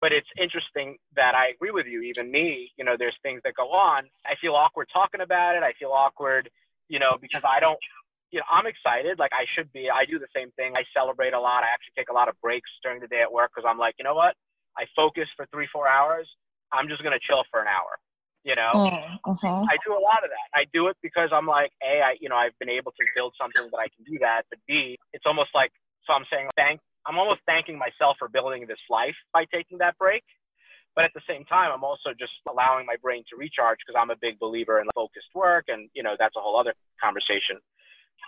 [0.00, 2.02] But it's interesting that I agree with you.
[2.02, 4.04] Even me, you know, there's things that go on.
[4.24, 5.62] I feel awkward talking about it.
[5.62, 6.50] I feel awkward,
[6.88, 7.78] you know, because I don't,
[8.30, 9.18] you know, I'm excited.
[9.18, 9.88] Like I should be.
[9.88, 10.74] I do the same thing.
[10.76, 11.64] I celebrate a lot.
[11.64, 13.94] I actually take a lot of breaks during the day at work because I'm like,
[13.98, 14.34] you know what?
[14.76, 16.28] I focus for three, four hours.
[16.72, 17.96] I'm just gonna chill for an hour
[18.44, 19.64] you know mm, uh-huh.
[19.68, 22.28] i do a lot of that i do it because i'm like a i you
[22.28, 25.26] know i've been able to build something that i can do that but b it's
[25.26, 25.70] almost like
[26.06, 29.96] so i'm saying thank i'm almost thanking myself for building this life by taking that
[29.98, 30.22] break
[30.98, 34.10] but at the same time i'm also just allowing my brain to recharge because i'm
[34.10, 37.54] a big believer in focused work and you know that's a whole other conversation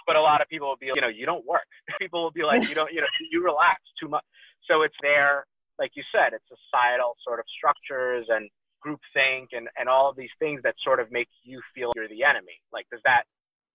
[0.06, 1.66] but a lot of people will be you know you don't work
[1.98, 4.22] people will be like you don't you know you relax too much
[4.70, 5.42] so it's there
[5.82, 8.48] like you said it's societal sort of structures and
[8.84, 12.24] groupthink and, and all of these things that sort of make you feel you're the
[12.24, 12.60] enemy.
[12.72, 13.24] Like, does that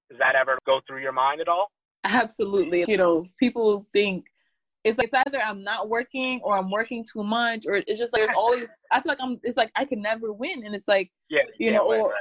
[0.09, 1.71] does that ever go through your mind at all?
[2.03, 2.85] Absolutely.
[2.87, 4.25] You know, people think
[4.85, 8.13] it's like it's either I'm not working or I'm working too much, or it's just
[8.13, 8.67] like there's always.
[8.91, 9.39] I feel like I'm.
[9.43, 12.13] It's like I can never win, and it's like yeah, you know, or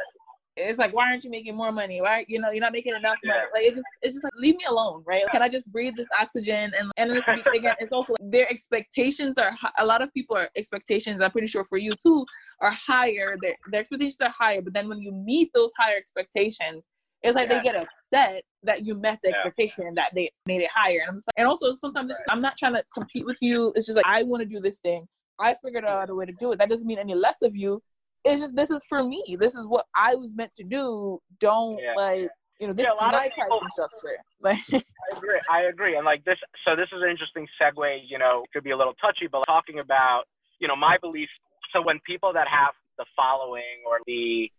[0.57, 2.27] it's like why aren't you making more money right?
[2.29, 3.40] You know you're not making enough money.
[3.53, 5.24] Like it's just it's just like leave me alone right?
[5.31, 6.72] Can i just breathe this oxygen?
[6.79, 10.48] And and it's, again it's also like, their expectations are a lot of people are
[10.57, 12.24] expectations i'm pretty sure for you too
[12.61, 13.37] are higher.
[13.40, 14.62] Their, their expectations are higher.
[14.62, 16.85] But then when you meet those higher expectations
[17.25, 17.59] it's like yeah.
[17.59, 19.35] they get upset that you met the yeah.
[19.35, 22.19] expectation that they made it higher and, I'm just, and also sometimes right.
[22.31, 24.79] i'm not trying to compete with you it's just like i want to do this
[24.79, 25.07] thing
[25.39, 27.83] i figured out a way to do it that doesn't mean any less of you
[28.25, 29.23] it's just this is for me.
[29.39, 31.21] This is what I was meant to do.
[31.41, 31.93] Don't yeah.
[31.97, 32.29] like
[32.61, 34.17] you know this yeah, is my pricing structure.
[34.41, 35.41] Like I agree.
[35.51, 35.97] I agree.
[35.97, 38.01] And like this, so this is an interesting segue.
[38.07, 40.25] You know, could be a little touchy, but talking about
[40.61, 41.33] you know my beliefs.
[41.73, 44.51] So when people that have the following or the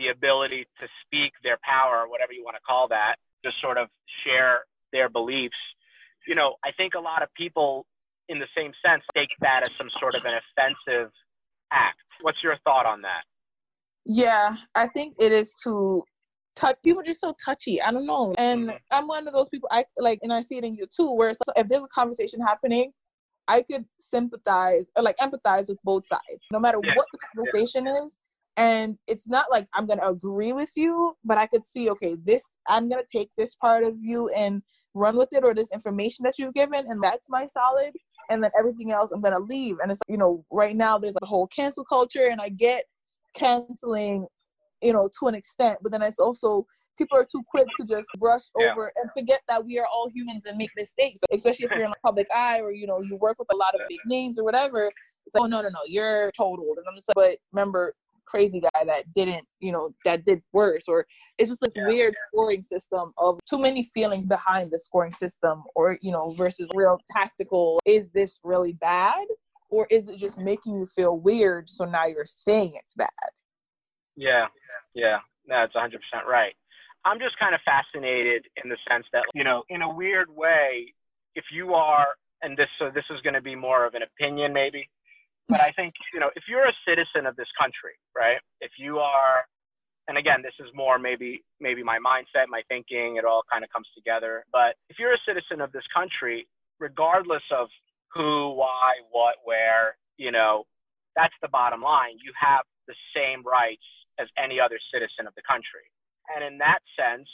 [0.00, 3.88] the ability to speak their power, whatever you want to call that, just sort of
[4.24, 5.60] share their beliefs.
[6.26, 7.84] You know, I think a lot of people,
[8.28, 11.10] in the same sense, take that as some sort of an offensive
[11.72, 13.22] act What's your thought on that?
[14.04, 16.04] Yeah, I think it is to
[16.56, 17.80] touch people just so touchy.
[17.80, 18.34] I don't know.
[18.38, 18.76] And mm-hmm.
[18.90, 21.30] I'm one of those people I like and I see it in you too, where
[21.56, 22.92] if there's a conversation happening,
[23.48, 26.94] I could sympathize or like empathize with both sides, no matter yeah.
[26.96, 28.04] what the conversation yeah.
[28.04, 28.16] is.
[28.56, 32.44] And it's not like I'm gonna agree with you, but I could see, okay, this
[32.68, 34.62] I'm gonna take this part of you and
[34.94, 37.92] run with it or this information that you've given, and that's my solid
[38.30, 39.76] and then everything else I'm gonna leave.
[39.82, 42.84] And it's you know, right now there's a whole cancel culture, and I get
[43.34, 44.26] canceling,
[44.80, 46.64] you know, to an extent, but then it's also
[46.96, 48.72] people are too quick to just brush yeah.
[48.72, 51.90] over and forget that we are all humans and make mistakes, especially if you're in
[51.90, 54.44] the public eye or you know you work with a lot of big names or
[54.44, 54.90] whatever.
[55.26, 57.94] It's like, oh no, no, no, you're totaled, and I'm just like, but remember,
[58.30, 60.84] crazy guy that didn't, you know, that did worse.
[60.88, 61.06] Or
[61.38, 61.86] it's just this yeah.
[61.86, 66.68] weird scoring system of too many feelings behind the scoring system, or, you know, versus
[66.74, 67.80] real tactical.
[67.84, 69.24] Is this really bad?
[69.68, 71.68] Or is it just making you feel weird?
[71.68, 73.08] So now you're saying it's bad.
[74.16, 74.46] Yeah,
[74.94, 75.92] yeah, that's 100%
[76.28, 76.54] right.
[77.04, 80.92] I'm just kind of fascinated in the sense that, you know, in a weird way,
[81.34, 82.08] if you are,
[82.42, 84.88] and this, so this is going to be more of an opinion maybe,
[85.50, 88.38] but I think, you know, if you're a citizen of this country, right?
[88.60, 89.44] If you are,
[90.08, 93.70] and again, this is more maybe, maybe my mindset, my thinking, it all kind of
[93.70, 94.44] comes together.
[94.52, 96.46] But if you're a citizen of this country,
[96.78, 97.68] regardless of
[98.14, 100.64] who, why, what, where, you know,
[101.16, 102.16] that's the bottom line.
[102.22, 103.84] You have the same rights
[104.18, 105.86] as any other citizen of the country.
[106.34, 107.28] And in that sense,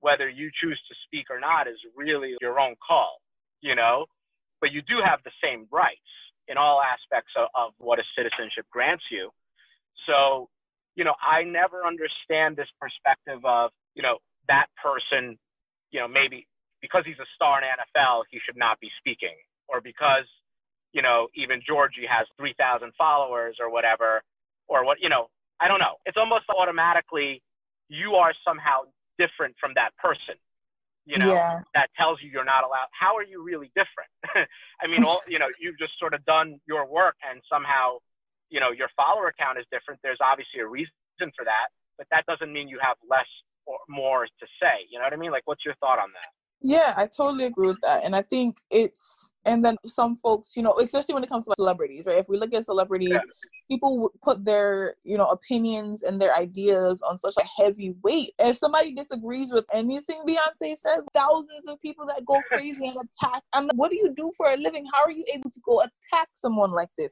[0.00, 3.20] whether you choose to speak or not is really your own call,
[3.60, 4.06] you know,
[4.60, 6.10] but you do have the same rights
[6.50, 9.30] in all aspects of, of what a citizenship grants you.
[10.06, 10.50] So,
[10.96, 15.38] you know, I never understand this perspective of, you know, that person,
[15.94, 16.46] you know, maybe
[16.82, 19.36] because he's a star in NFL, he should not be speaking,
[19.68, 20.26] or because,
[20.92, 24.22] you know, even Georgie has 3,000 followers or whatever,
[24.66, 26.02] or what, you know, I don't know.
[26.06, 27.42] It's almost automatically
[27.88, 30.40] you are somehow different from that person
[31.10, 31.60] you know yeah.
[31.74, 34.10] that tells you you're not allowed how are you really different?
[34.82, 37.98] I mean all you know you've just sort of done your work and somehow
[38.48, 39.98] you know your follower count is different.
[40.02, 40.94] There's obviously a reason
[41.36, 41.68] for that
[41.98, 43.28] but that doesn't mean you have less
[43.66, 45.30] or more to say you know what i mean?
[45.30, 46.30] Like what's your thought on that
[46.62, 48.04] yeah, I totally agree with that.
[48.04, 51.54] And I think it's, and then some folks, you know, especially when it comes to
[51.56, 52.18] celebrities, right?
[52.18, 53.22] If we look at celebrities, yeah.
[53.70, 58.32] people put their, you know, opinions and their ideas on such a heavy weight.
[58.38, 63.42] If somebody disagrees with anything Beyonce says, thousands of people that go crazy and attack.
[63.54, 64.84] And like, what do you do for a living?
[64.92, 67.10] How are you able to go attack someone like this?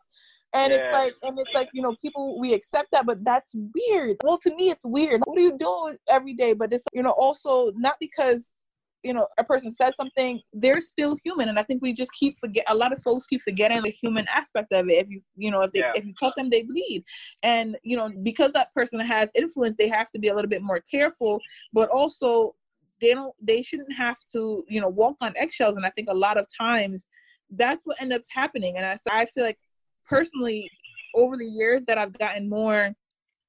[0.52, 0.78] And yeah.
[0.78, 4.16] it's like, and it's like, you know, people, we accept that, but that's weird.
[4.22, 5.22] Well, to me, it's weird.
[5.24, 6.52] What are you doing every day?
[6.54, 8.54] But it's, you know, also not because
[9.02, 11.48] you know a person says something they're still human.
[11.48, 14.26] And i think we just keep forget a lot of folks keep forgetting the human
[14.34, 15.06] aspect of it.
[15.06, 15.92] If you you know if they yeah.
[15.94, 17.04] if you cut them they bleed.
[17.42, 20.62] And you know because that person has influence they have to be a little bit
[20.62, 21.40] more careful.
[21.72, 22.54] But also
[23.00, 25.76] they don't they shouldn't have to you know walk on eggshells.
[25.76, 27.06] And i think a lot of times
[27.50, 28.76] that's what ends up happening.
[28.76, 29.58] And i, I feel like
[30.06, 30.68] personally
[31.14, 32.94] over the years that i've gotten more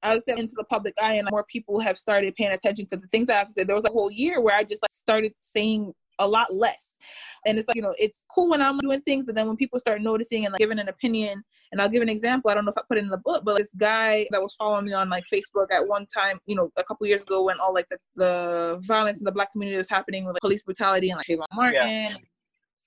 [0.01, 2.97] I would say into the public eye and more people have started paying attention to
[2.97, 3.63] the things I have to say.
[3.63, 6.97] There was a whole year where I just like started saying a lot less.
[7.45, 9.79] And it's like, you know, it's cool when I'm doing things, but then when people
[9.79, 12.71] start noticing and like giving an opinion, and I'll give an example, I don't know
[12.71, 15.09] if I put it in the book, but this guy that was following me on
[15.09, 17.97] like Facebook at one time, you know, a couple years ago when all like the,
[18.15, 21.45] the violence in the black community was happening with like, police brutality and like Trayvon
[21.53, 22.15] Martin, yeah.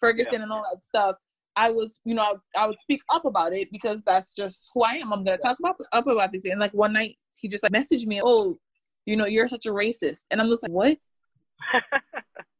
[0.00, 0.42] Ferguson yeah.
[0.42, 1.16] and all that stuff.
[1.56, 4.82] I was, you know, I, I, would speak up about it because that's just who
[4.82, 5.12] I am.
[5.12, 6.44] I'm gonna talk about up about this.
[6.44, 8.58] And like one night, he just like messaged me, "Oh,
[9.06, 10.98] you know, you're such a racist," and I'm just like, "What?"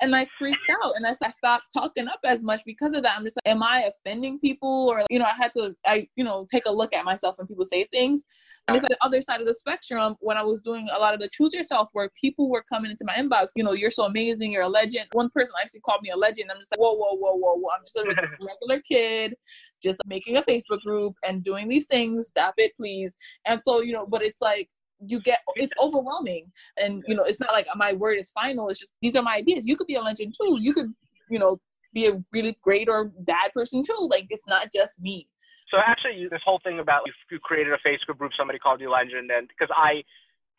[0.00, 3.16] and I freaked out and I, I stopped talking up as much because of that.
[3.16, 4.88] I'm just like, am I offending people?
[4.88, 7.46] Or, you know, I had to, I, you know, take a look at myself when
[7.46, 8.24] people say things.
[8.66, 10.16] And it's like the other side of the spectrum.
[10.20, 13.04] When I was doing a lot of the choose yourself work, people were coming into
[13.04, 15.06] my inbox, you know, you're so amazing, you're a legend.
[15.12, 16.50] One person actually called me a legend.
[16.50, 17.70] I'm just like, whoa, whoa, whoa, whoa, whoa.
[17.76, 18.04] I'm just a
[18.46, 19.34] regular kid,
[19.82, 22.28] just making a Facebook group and doing these things.
[22.28, 23.16] Stop it, please.
[23.46, 24.68] And so, you know, but it's like,
[25.06, 26.50] you get it's overwhelming.
[26.80, 28.68] And you know it's not like my word is final.
[28.68, 29.66] It's just these are my ideas.
[29.66, 30.58] You could be a legend too.
[30.60, 30.92] You could
[31.30, 31.60] you know
[31.92, 34.08] be a really great or bad person too.
[34.10, 35.28] Like it's not just me.
[35.70, 39.30] So actually this whole thing about you created a facebook group somebody called you legend
[39.30, 40.02] and because i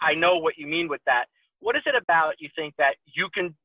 [0.01, 1.25] i know what you mean with that.
[1.61, 3.55] What is it about you think that you can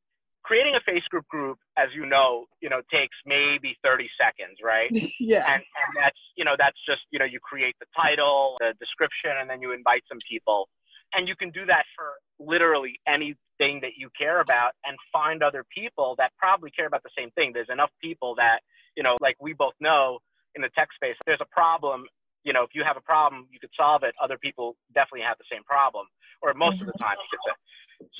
[0.44, 4.90] creating a Facebook group, as you know, you know, takes maybe 30 seconds, right?
[5.20, 5.44] yeah.
[5.46, 9.32] And, and that's, you know, that's just, you know, you create the title, the description,
[9.40, 10.68] and then you invite some people.
[11.14, 15.64] And you can do that for literally anything that you care about and find other
[15.74, 17.52] people that probably care about the same thing.
[17.54, 18.60] There's enough people that,
[18.96, 20.18] you know, like we both know
[20.54, 22.04] in the tech space, there's a problem.
[22.42, 24.14] You know, if you have a problem, you could solve it.
[24.22, 26.06] Other people definitely have the same problem,
[26.42, 27.54] or most of the time, you could say.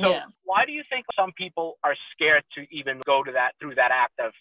[0.01, 0.25] So yeah.
[0.44, 3.90] why do you think some people are scared to even go to that through that
[3.92, 4.33] act of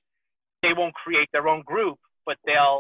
[0.62, 2.80] they won't create their own group, but they'll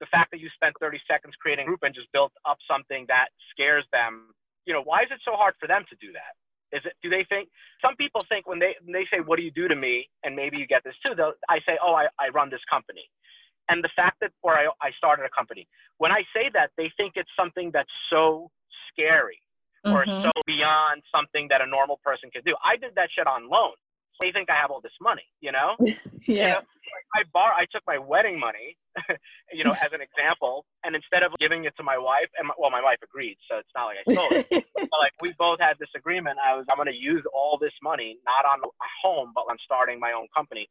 [0.00, 3.04] the fact that you spent 30 seconds creating a group and just built up something
[3.08, 4.30] that scares them,
[4.64, 6.38] you know, why is it so hard for them to do that?
[6.70, 7.48] Is it do they think
[7.82, 10.36] some people think when they when they say what do you do to me and
[10.36, 13.08] maybe you get this too they'll I say oh I, I run this company
[13.68, 15.66] and the fact that or I, I started a company
[15.96, 18.50] when I say that they think it's something that's so
[18.92, 19.40] scary
[19.86, 19.94] mm-hmm.
[19.94, 22.54] or so beyond something that a normal person could do.
[22.64, 23.74] I did that shit on loan.
[24.18, 25.76] So they think I have all this money, you know?
[25.78, 25.94] yeah.
[26.26, 26.62] You know?
[27.14, 28.76] I bar I took my wedding money,
[29.52, 32.54] you know, as an example, and instead of giving it to my wife, and my,
[32.58, 34.66] well, my wife agreed, so it's not like I stole it.
[34.74, 36.38] but like we both had this agreement.
[36.42, 39.56] I was I'm going to use all this money not on a home, but on
[39.64, 40.68] starting my own company.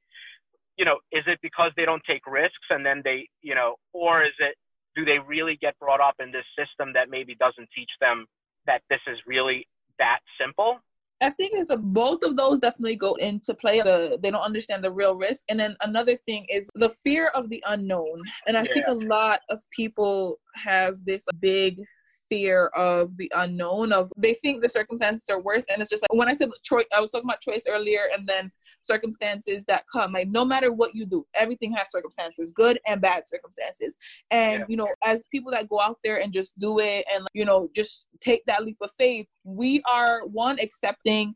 [0.75, 4.23] You know, is it because they don't take risks and then they, you know, or
[4.23, 4.55] is it
[4.95, 8.25] do they really get brought up in this system that maybe doesn't teach them
[8.67, 9.67] that this is really
[9.99, 10.79] that simple?
[11.19, 13.81] I think it's a, both of those definitely go into play.
[13.81, 15.45] The, they don't understand the real risk.
[15.49, 18.21] And then another thing is the fear of the unknown.
[18.45, 18.73] And I yeah.
[18.73, 21.79] think a lot of people have this big
[22.29, 25.65] fear of the unknown of they think the circumstances are worse.
[25.69, 28.27] And it's just like when i said choice i was talking about choice earlier and
[28.27, 30.13] then circumstances that come.
[30.13, 33.97] Like no matter what you do everything has circumstances good and bad circumstances.
[34.31, 34.65] And yeah.
[34.67, 37.69] you know as people that go out there and just do it and you know
[37.75, 41.35] just take that leap of faith we are one accepting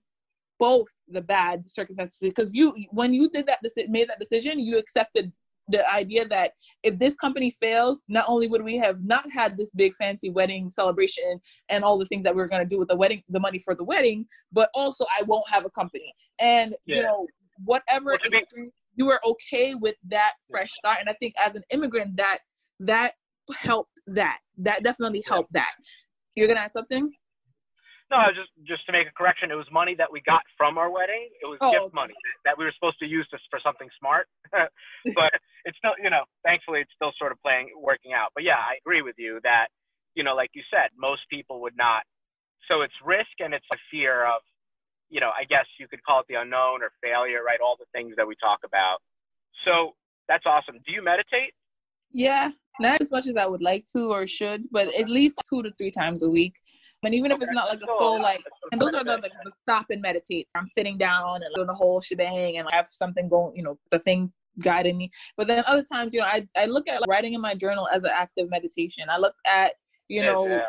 [0.62, 2.20] both the bad circumstances.
[2.22, 5.32] Because you when you did that made that decision you accepted
[5.72, 6.54] the idea that
[6.84, 10.70] if this company fails, not only would we have not had this big fancy wedding
[10.70, 13.40] celebration and all the things that we are going to do with the wedding, the
[13.40, 16.14] money for the wedding, but also I won't have a company.
[16.40, 16.98] And yeah.
[16.98, 17.28] you know,
[17.64, 18.18] whatever
[18.96, 20.98] you were okay with that fresh start.
[21.00, 22.40] And I think as an immigrant, that
[22.80, 23.14] that
[23.56, 24.40] helped that.
[24.58, 25.74] That definitely helped that.
[26.36, 27.12] You're gonna add something?
[28.12, 30.92] No, just just to make a correction, it was money that we got from our
[30.92, 31.32] wedding.
[31.40, 31.96] It was oh, gift okay.
[31.96, 34.28] money that we were supposed to use for something smart.
[34.52, 35.32] but
[35.64, 38.36] it's still, you know, thankfully it's still sort of playing, working out.
[38.36, 39.72] But yeah, I agree with you that,
[40.14, 42.04] you know, like you said, most people would not.
[42.68, 44.44] So it's risk and it's a fear of,
[45.10, 47.64] you know, I guess you could call it the unknown or failure, right?
[47.64, 49.00] All the things that we talk about.
[49.64, 49.96] So
[50.28, 50.76] that's awesome.
[50.86, 51.56] Do you meditate?
[52.12, 55.64] Yeah, not as much as I would like to or should, but at least two
[55.64, 56.54] to three times a week.
[57.04, 59.52] And even if it's not like a full like, and those are the, the, the
[59.56, 60.48] stop and meditate.
[60.56, 63.80] I'm sitting down and doing the whole shebang and I have something going, you know,
[63.90, 65.10] the thing guiding me.
[65.36, 67.88] But then other times, you know, I, I look at like, writing in my journal
[67.92, 69.06] as an active meditation.
[69.10, 69.74] I look at,
[70.10, 70.62] you know, yeah.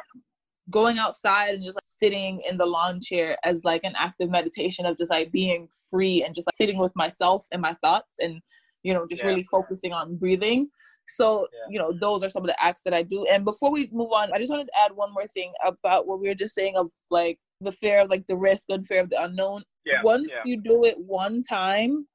[0.71, 4.87] going outside and just like, sitting in the lawn chair as like an active meditation
[4.87, 8.41] of just like being free and just like sitting with myself and my thoughts and,
[8.83, 9.29] you know, just yeah.
[9.29, 10.71] really focusing on breathing.
[11.09, 11.67] So, yeah.
[11.71, 13.27] you know, those are some of the acts that I do.
[13.31, 16.21] And before we move on, I just wanted to add one more thing about what
[16.21, 19.11] we were just saying of like the fear of like the risk and fear of
[19.11, 19.63] the unknown.
[19.85, 20.03] Yeah.
[20.03, 20.43] Once yeah.
[20.45, 22.07] you do it one time,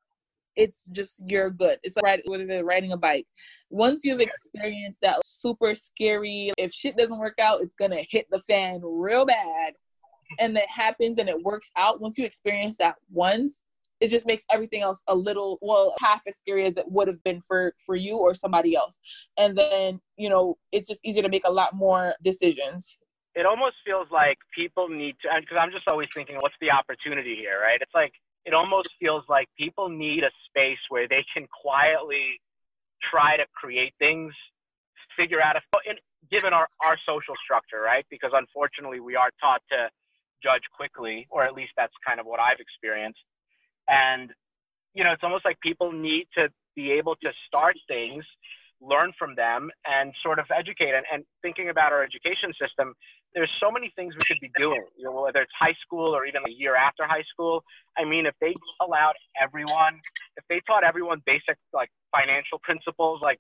[0.56, 1.78] it's just you're good.
[1.84, 3.28] It's like whether they're riding a bike.
[3.70, 8.40] Once you've experienced that super scary, if shit doesn't work out, it's gonna hit the
[8.40, 9.74] fan real bad.
[10.40, 12.02] And it happens and it works out.
[12.02, 13.64] Once you experience that once,
[14.00, 17.24] it just makes everything else a little well half as scary as it would have
[17.24, 19.00] been for for you or somebody else.
[19.38, 23.00] And then, you know, it's just easier to make a lot more decisions
[23.36, 27.36] it almost feels like people need to because i'm just always thinking what's the opportunity
[27.36, 28.12] here right it's like
[28.48, 32.40] it almost feels like people need a space where they can quietly
[33.12, 34.34] try to create things,
[35.18, 35.62] figure out a
[36.32, 38.06] given our, our social structure, right?
[38.10, 39.90] Because unfortunately we are taught to
[40.42, 43.20] judge quickly, or at least that's kind of what I've experienced.
[43.88, 44.32] And,
[44.94, 48.24] you know, it's almost like people need to be able to start things
[48.80, 50.94] learn from them and sort of educate.
[50.94, 52.94] And, and thinking about our education system
[53.34, 56.26] there's so many things we should be doing you know whether it's high school or
[56.26, 57.64] even a year after high school.
[57.98, 60.02] I mean if they allowed everyone
[60.38, 63.40] if they taught everyone basic like financial principles like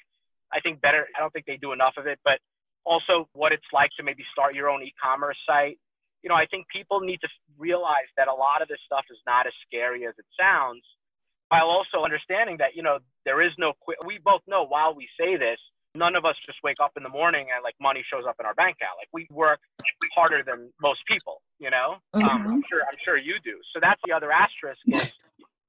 [0.53, 2.39] i think better i don't think they do enough of it but
[2.85, 5.79] also what it's like to maybe start your own e-commerce site
[6.23, 9.17] you know i think people need to realize that a lot of this stuff is
[9.25, 10.83] not as scary as it sounds
[11.49, 15.07] while also understanding that you know there is no quick we both know while we
[15.19, 15.59] say this
[15.97, 18.45] none of us just wake up in the morning and like money shows up in
[18.45, 19.01] our bank account.
[19.01, 19.59] Like we work
[20.13, 21.97] harder than most people you know?
[22.13, 22.29] Um, mm-hmm.
[22.29, 23.57] um, i'm sure i'm sure you do.
[23.73, 25.11] So that's the other asterisk is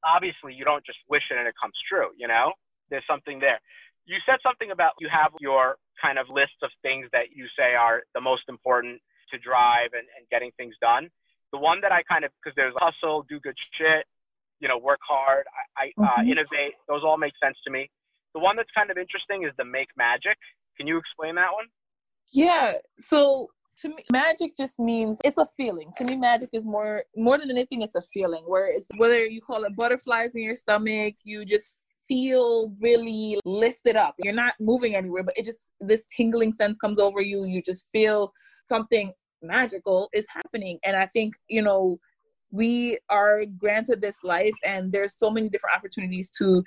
[0.04, 2.52] obviously you don't just wish it and it comes true you know?
[2.90, 3.61] There's something there.
[4.06, 7.74] You said something about you have your kind of list of things that you say
[7.74, 11.08] are the most important to drive and, and getting things done
[11.52, 14.04] the one that i kind of because there's hustle do good shit
[14.60, 15.44] you know, work hard,
[15.76, 16.32] I, I uh, mm-hmm.
[16.32, 16.74] innovate.
[16.88, 17.90] Those all make sense to me.
[18.34, 20.36] The one that's kind of interesting is the make magic.
[20.76, 21.66] Can you explain that one?
[22.32, 22.74] Yeah.
[22.98, 25.92] So to me, magic just means it's a feeling.
[25.98, 27.82] To me, magic is more more than anything.
[27.82, 31.74] It's a feeling where it's whether you call it butterflies in your stomach, you just
[32.06, 34.14] feel really lifted up.
[34.18, 37.44] You're not moving anywhere, but it just this tingling sense comes over you.
[37.44, 38.33] You just feel
[38.69, 39.12] something
[39.42, 40.79] magical is happening.
[40.85, 41.98] And I think you know
[42.50, 46.64] we are granted this life and there's so many different opportunities to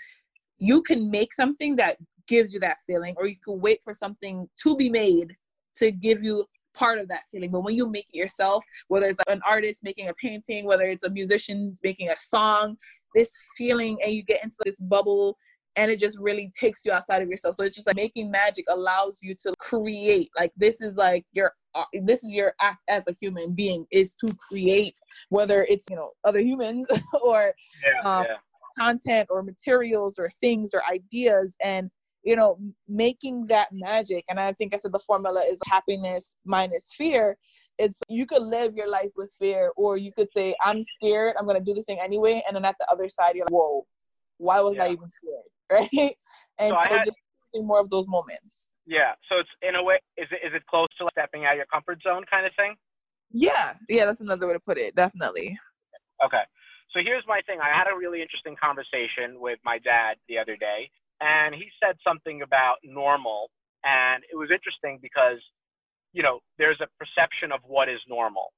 [0.59, 1.97] you can make something that
[2.27, 5.35] gives you that feeling or you can wait for something to be made
[5.75, 9.19] to give you part of that feeling but when you make it yourself whether it's
[9.27, 12.77] an artist making a painting whether it's a musician making a song
[13.15, 15.35] this feeling and you get into this bubble
[15.75, 17.55] and it just really takes you outside of yourself.
[17.55, 20.29] So it's just like making magic allows you to create.
[20.37, 24.13] Like this is like your uh, this is your act as a human being is
[24.15, 24.95] to create,
[25.29, 26.87] whether it's you know other humans
[27.23, 27.53] or
[27.85, 28.37] yeah, um, yeah.
[28.77, 31.89] content or materials or things or ideas and
[32.23, 32.57] you know
[32.87, 37.37] making that magic and i think i said the formula is happiness minus fear
[37.77, 41.47] it's you could live your life with fear or you could say i'm scared i'm
[41.47, 43.85] to do this thing anyway and then at the other side you're like whoa
[44.37, 44.83] why was yeah.
[44.83, 45.41] i even scared
[45.91, 46.15] right?
[46.59, 47.17] And so, so had, just
[47.55, 48.67] more of those moments.
[48.85, 51.53] Yeah so it's in a way is it is it close to like stepping out
[51.53, 52.75] of your comfort zone kind of thing?
[53.31, 55.57] Yeah yeah that's another way to put it definitely.
[56.23, 56.43] Okay
[56.93, 60.55] so here's my thing i had a really interesting conversation with my dad the other
[60.55, 60.89] day
[61.21, 63.49] and he said something about normal
[63.83, 65.39] and it was interesting because
[66.13, 68.51] you know there's a perception of what is normal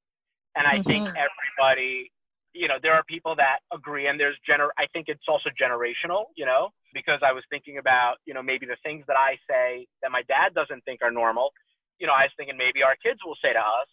[0.55, 0.89] and i mm-hmm.
[0.89, 2.11] think everybody
[2.53, 6.25] you know there are people that agree and there's gener i think it's also generational
[6.35, 9.85] you know because i was thinking about you know maybe the things that i say
[10.01, 11.51] that my dad doesn't think are normal
[11.99, 13.89] you know i was thinking maybe our kids will say to us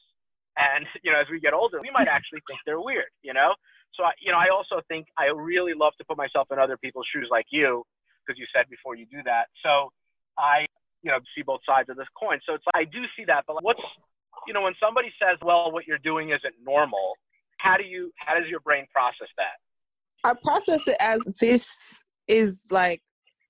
[0.56, 3.54] and you know as we get older we might actually think they're weird you know
[3.96, 6.76] so I, you know i also think i really love to put myself in other
[6.76, 7.84] people's shoes like you
[8.30, 9.50] because you said before you do that.
[9.62, 9.90] So
[10.38, 10.66] I,
[11.02, 12.38] you know, see both sides of this coin.
[12.46, 13.82] So it's I do see that, but what's,
[14.46, 17.16] you know, when somebody says, "Well, what you're doing isn't normal,"
[17.62, 19.58] how do you, how does your brain process that?
[20.24, 21.70] I process it as this
[22.28, 23.02] is like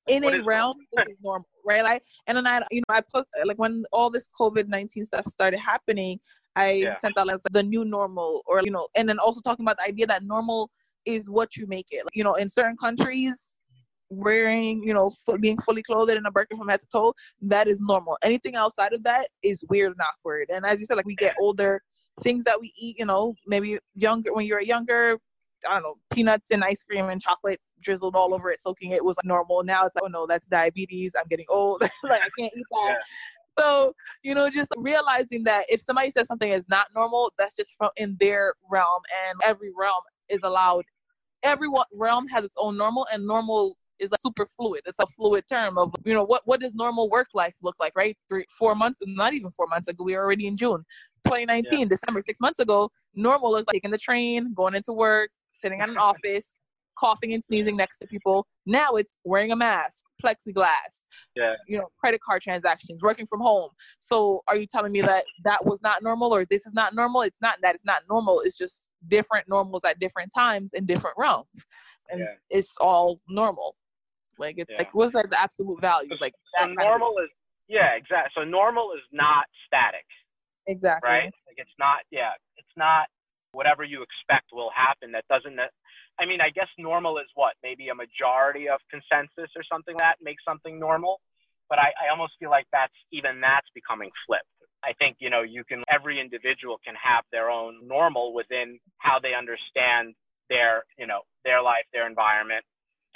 [0.08, 1.82] in what a realm this is normal, right?
[1.82, 5.26] Like, and then I, you know, I put like when all this COVID nineteen stuff
[5.26, 6.20] started happening,
[6.56, 6.98] I yeah.
[6.98, 9.84] sent out as the new normal, or you know, and then also talking about the
[9.84, 10.70] idea that normal
[11.04, 12.04] is what you make it.
[12.04, 13.54] Like, you know, in certain countries,
[14.10, 17.80] wearing, you know, being fully clothed in a burqa from head to toe, that is
[17.80, 18.18] normal.
[18.22, 20.50] Anything outside of that is weird and awkward.
[20.52, 21.80] And as you said, like we get older,
[22.22, 25.18] things that we eat, you know, maybe younger when you're younger,
[25.68, 29.04] I don't know, peanuts and ice cream and chocolate drizzled all over it, soaking it
[29.04, 29.62] was like normal.
[29.64, 31.12] Now it's like, oh no, that's diabetes.
[31.18, 31.82] I'm getting old.
[32.02, 32.88] like I can't eat that.
[32.88, 32.96] Yeah.
[33.58, 37.72] So, you know, just realizing that if somebody says something is not normal, that's just
[37.76, 40.84] from in their realm and every realm is allowed
[41.42, 44.80] every realm has its own normal and normal is a super fluid.
[44.86, 47.92] It's a fluid term of you know what what does normal work life look like,
[47.94, 48.16] right?
[48.28, 50.04] Three, four months, not even four months ago.
[50.04, 50.84] We are already in June,
[51.24, 51.84] 2019, yeah.
[51.86, 52.90] December, six months ago.
[53.14, 56.58] Normal looked like taking the train, going into work, sitting at an office,
[57.00, 58.46] coughing and sneezing next to people.
[58.66, 61.04] Now it's wearing a mask, plexiglass,
[61.34, 61.54] yeah.
[61.66, 63.70] you know, credit card transactions, working from home.
[63.98, 67.22] So are you telling me that that was not normal or this is not normal?
[67.22, 68.40] It's not that it's not normal.
[68.40, 71.48] It's just different normals at different times in different realms.
[72.10, 72.34] And yeah.
[72.50, 73.76] it's all normal.
[74.38, 74.78] Like it's yeah.
[74.78, 76.10] like what's like the absolute value?
[76.20, 77.30] Like so normal is
[77.68, 78.32] yeah, exactly.
[78.34, 80.04] So normal is not static.
[80.66, 81.08] Exactly.
[81.08, 81.32] Right?
[81.46, 83.06] Like it's not yeah, it's not
[83.52, 85.12] whatever you expect will happen.
[85.12, 85.58] That doesn't
[86.20, 87.54] I mean, I guess normal is what?
[87.62, 91.20] Maybe a majority of consensus or something like that makes something normal.
[91.68, 94.44] But I, I almost feel like that's even that's becoming flipped.
[94.82, 99.18] I think, you know, you can every individual can have their own normal within how
[99.20, 100.14] they understand
[100.48, 102.64] their, you know, their life, their environment,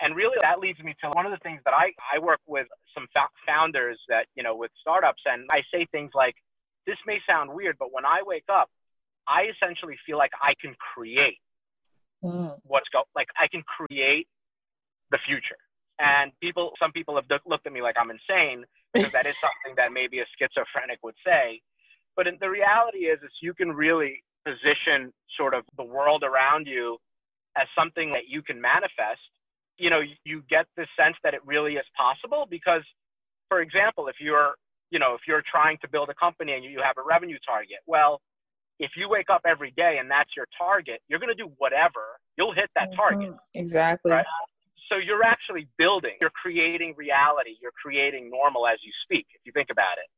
[0.00, 2.66] and really that leads me to one of the things that I, I work with
[2.94, 3.06] some
[3.46, 6.34] founders that, you know, with startups and I say things like,
[6.86, 8.70] this may sound weird, but when I wake up,
[9.26, 11.38] I essentially feel like I can create
[12.22, 12.56] mm.
[12.64, 14.28] what's go like I can create
[15.10, 15.56] the future.
[15.98, 19.76] And people, some people have looked at me like I'm insane because that is something
[19.76, 21.60] that maybe a schizophrenic would say.
[22.16, 26.98] But the reality is, is you can really position sort of the world around you
[27.56, 29.22] as something that you can manifest
[29.78, 32.82] you know, you get this sense that it really is possible because,
[33.48, 34.54] for example, if you're,
[34.90, 37.78] you know, if you're trying to build a company and you have a revenue target,
[37.86, 38.20] well,
[38.78, 42.18] if you wake up every day and that's your target, you're going to do whatever.
[42.36, 43.30] You'll hit that target.
[43.30, 43.60] Mm-hmm.
[43.60, 44.12] Exactly.
[44.12, 44.26] Right?
[44.90, 49.52] So you're actually building, you're creating reality, you're creating normal as you speak, if you
[49.52, 50.10] think about it.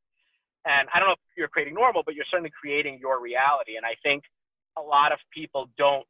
[0.67, 3.77] And I don't know if you're creating normal, but you're certainly creating your reality.
[3.77, 4.25] And I think
[4.77, 6.05] a lot of people don't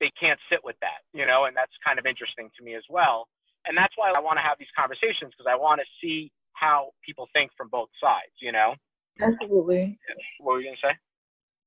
[0.00, 2.84] they can't sit with that, you know, and that's kind of interesting to me as
[2.90, 3.28] well.
[3.64, 6.90] And that's why I want to have these conversations because I want to see how
[7.04, 8.74] people think from both sides, you know?
[9.20, 9.98] Absolutely.
[10.40, 10.98] What were you going to say?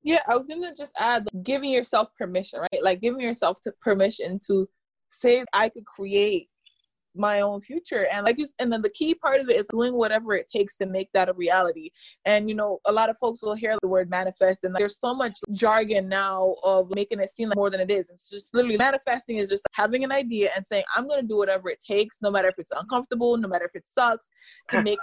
[0.03, 2.83] Yeah, I was going to just add giving yourself permission, right?
[2.83, 4.67] Like giving yourself to permission to
[5.09, 6.49] say I could create
[7.16, 8.07] my own future.
[8.12, 10.76] And like you and then the key part of it is doing whatever it takes
[10.78, 11.89] to make that a reality.
[12.26, 14.99] And you know a lot of folks will hear the word manifest and like, there's
[14.99, 18.10] so much jargon now of making it seem like more than it is.
[18.10, 21.38] It's just literally manifesting is just having an idea and saying i'm going to do
[21.38, 24.28] whatever it takes no matter if it's uncomfortable no matter if it sucks
[24.68, 24.99] to make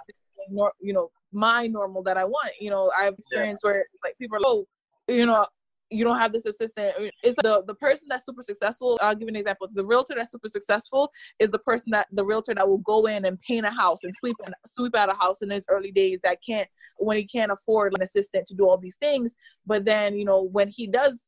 [0.80, 2.52] you know my normal that i want.
[2.60, 3.70] You know i've experienced yeah.
[3.70, 4.66] where it's like people are like, oh
[5.08, 5.44] you know
[5.90, 6.94] you don't have this assistant.
[7.22, 8.98] It's the the person that's super successful.
[9.00, 9.68] I'll give you an example.
[9.72, 13.24] The realtor that's super successful is the person that the realtor that will go in
[13.24, 16.20] and paint a house and sweep and sweep out a house in his early days
[16.22, 16.68] that can't
[16.98, 19.34] when he can't afford an assistant to do all these things.
[19.66, 21.22] But then you know when he does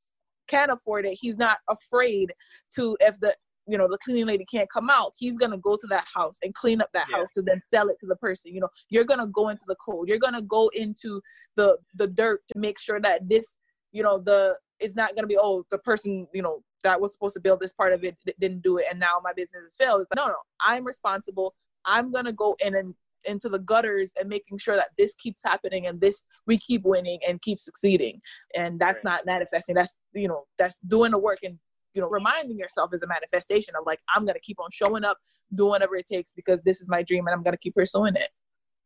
[0.48, 2.32] can afford it, he's not afraid
[2.74, 3.34] to if the
[3.68, 6.38] you know the cleaning lady can't come out he's going to go to that house
[6.42, 7.18] and clean up that yeah.
[7.18, 9.64] house to then sell it to the person you know you're going to go into
[9.68, 11.20] the cold you're going to go into
[11.54, 13.58] the the dirt to make sure that this
[13.92, 17.12] you know the it's not going to be oh the person you know that was
[17.12, 19.76] supposed to build this part of it didn't do it and now my business is
[19.78, 20.00] failed.
[20.00, 21.54] It's like, no no i'm responsible.
[21.84, 25.42] I'm going to go in and into the gutters and making sure that this keeps
[25.42, 28.20] happening and this we keep winning and keep succeeding.
[28.54, 29.12] And that's right.
[29.12, 29.74] not manifesting.
[29.74, 31.58] That's you know that's doing the work and
[31.94, 35.16] you know reminding yourself is a manifestation of like i'm gonna keep on showing up
[35.54, 38.28] doing whatever it takes because this is my dream and i'm gonna keep pursuing it.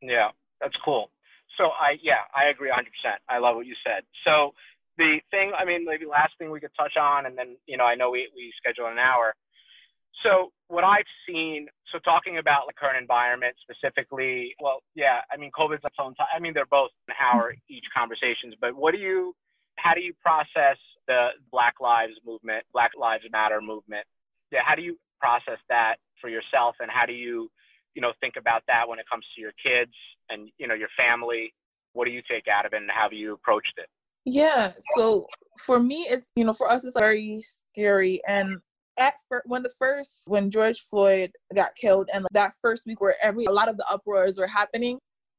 [0.00, 0.28] Yeah
[0.61, 1.11] that's cool.
[1.59, 2.84] So i yeah i agree 100%
[3.28, 4.05] i love what you said.
[4.24, 4.55] So
[4.99, 7.84] the thing, I mean, maybe last thing we could touch on, and then, you know,
[7.84, 9.34] I know we, we schedule an hour.
[10.22, 15.51] So what I've seen, so talking about the current environment specifically, well, yeah, I mean,
[15.51, 16.28] COVID's its own time.
[16.34, 19.34] I mean, they're both an hour each conversations, but what do you,
[19.76, 20.76] how do you process
[21.09, 24.05] the Black Lives movement, Black Lives Matter movement?
[24.53, 27.51] Yeah, how do you process that for yourself, and how do you,
[27.95, 29.93] you know, think about that when it comes to your kids
[30.28, 31.53] and you know your family?
[31.95, 33.88] What do you take out of it, and how have you approached it?
[34.24, 34.72] Yeah.
[34.96, 35.26] So
[35.58, 38.20] for me, it's you know, for us, it's very scary.
[38.26, 38.58] And
[38.98, 43.16] at first, when the first when George Floyd got killed, and that first week where
[43.22, 44.98] every a lot of the uproars were happening,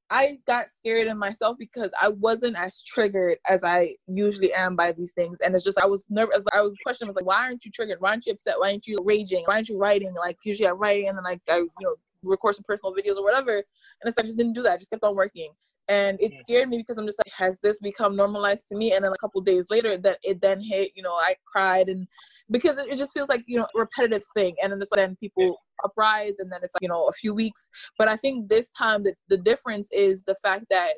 [0.09, 4.91] I got scared in myself because I wasn't as triggered as I usually am by
[4.91, 5.39] these things.
[5.43, 6.45] And it's just I was nervous.
[6.53, 8.01] I was questioning like, why aren't you triggered?
[8.01, 8.59] Why aren't you upset?
[8.59, 9.43] Why aren't you raging?
[9.45, 10.13] Why aren't you writing?
[10.13, 11.95] Like usually I write and then I, I you know
[12.30, 13.63] record some personal videos or whatever.
[14.03, 14.74] And so I just didn't do that.
[14.74, 15.51] I just kept on working.
[15.89, 16.39] And it mm-hmm.
[16.39, 18.93] scared me because i'm just like has this become normalized to me?
[18.93, 21.89] And then a couple days later that it then hit you know i cried.
[21.89, 22.07] And
[22.51, 24.55] because it, it just feels like you know repetitive thing.
[24.63, 27.69] And then, then people uprise and then it's like you know a few weeks.
[27.97, 30.93] But i think this time the, the difference is the fact that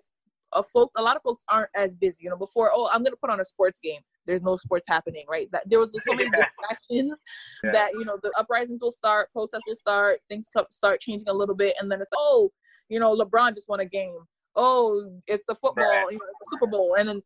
[0.53, 2.19] a folk a lot of folks aren't as busy.
[2.21, 5.25] You know before oh i'm gonna put on a sports game there's no sports happening
[5.29, 7.21] right that there was so many distractions
[7.63, 7.71] yeah.
[7.71, 11.55] that you know the uprisings will start protests will start things start changing a little
[11.55, 12.51] bit and then it's like, oh
[12.89, 14.19] you know lebron just won a game
[14.55, 16.05] oh, it's the football, right.
[16.11, 17.21] you know, the Super Bowl, and then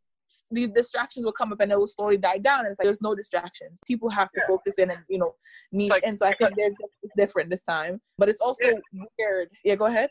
[0.51, 2.59] these distractions will come up and it will slowly die down.
[2.59, 3.79] And it's like there's no distractions.
[3.87, 4.47] People have to yeah.
[4.47, 5.33] focus in and you know
[5.71, 5.91] niche.
[5.91, 9.03] Like, and so I think there's it's different this time, but it's also yeah.
[9.17, 9.49] weird.
[9.63, 10.09] Yeah, go ahead.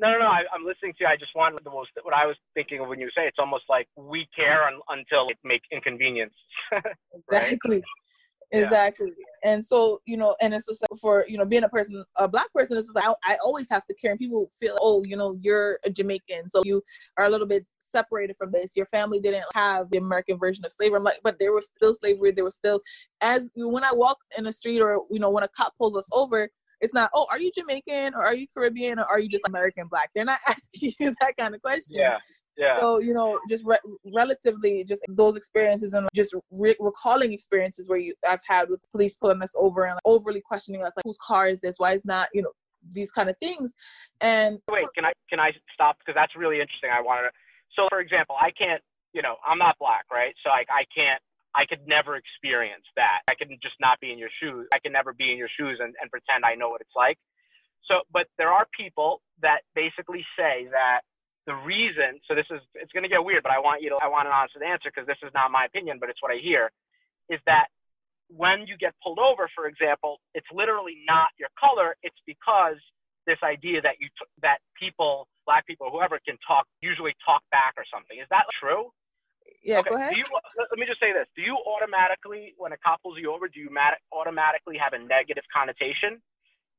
[0.00, 0.26] No, no, no.
[0.26, 1.06] I, am listening to you.
[1.06, 1.90] I just want the most.
[2.02, 5.28] What I was thinking of when you say it's almost like we care un, until
[5.28, 6.34] it makes inconvenience.
[7.14, 7.82] exactly
[8.52, 9.52] exactly yeah.
[9.52, 12.26] and so you know and it's just like for you know being a person a
[12.26, 14.80] black person it's just like I, I always have to care and people feel like,
[14.82, 16.82] oh you know you're a jamaican so you
[17.16, 20.72] are a little bit separated from this your family didn't have the american version of
[20.72, 22.80] slavery I'm like but there was still slavery there was still
[23.20, 26.08] as when i walk in the street or you know when a cop pulls us
[26.12, 26.48] over
[26.80, 29.86] it's not oh are you jamaican or are you caribbean or are you just american
[29.88, 32.18] black they're not asking you that kind of question yeah
[32.60, 32.78] yeah.
[32.78, 33.78] So you know, just re-
[34.14, 39.14] relatively, just those experiences and just re- recalling experiences where you I've had with police
[39.14, 41.76] pulling us over and like, overly questioning us, like whose car is this?
[41.78, 42.50] Why is not you know
[42.92, 43.72] these kind of things?
[44.20, 46.90] And wait, can I can I stop because that's really interesting.
[46.92, 47.30] I wanted to.
[47.76, 48.82] So for example, I can't.
[49.14, 50.34] You know, I'm not black, right?
[50.44, 51.20] So like I can't
[51.54, 53.26] I could never experience that.
[53.28, 54.68] I can just not be in your shoes.
[54.74, 57.18] I can never be in your shoes and, and pretend I know what it's like.
[57.90, 61.02] So, but there are people that basically say that
[61.46, 63.98] the reason, so this is, it's going to get weird, but I want you to,
[63.98, 66.38] I want an honest answer because this is not my opinion, but it's what I
[66.38, 66.70] hear,
[67.26, 67.66] is that
[68.30, 71.96] when you get pulled over, for example, it's literally not your color.
[72.06, 72.78] It's because
[73.26, 74.06] this idea that you,
[74.42, 78.22] that people, black people, whoever can talk, usually talk back or something.
[78.22, 78.94] Is that true?
[79.62, 79.90] Yeah, okay.
[79.90, 80.12] go ahead.
[80.14, 80.24] Do you,
[80.58, 81.26] let me just say this.
[81.36, 84.98] Do you automatically, when a cop pulls you over, do you mat- automatically have a
[84.98, 86.20] negative connotation?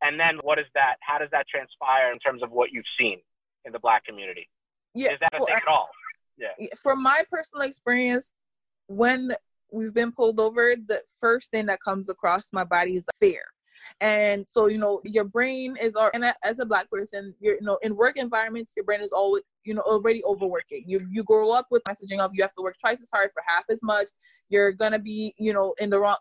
[0.02, 0.96] And then what is that?
[1.02, 3.20] How does that transpire in terms of what you've seen
[3.66, 4.50] in the black community?
[4.96, 5.90] Yeah, is that a thing at all?
[6.38, 6.68] Yeah.
[6.82, 8.34] From my personal experience,
[8.88, 9.36] when
[9.72, 13.44] we've been pulled over, the first thing that comes across my body is fear.
[14.00, 17.78] And so, you know, your brain is, and as a black person, you're, you know,
[17.84, 20.84] in work environments, your brain is always, you know, already overworking.
[20.88, 23.44] You you grow up with messaging of you have to work twice as hard for
[23.46, 24.08] half as much.
[24.50, 26.18] You're gonna be, you know, in the wrong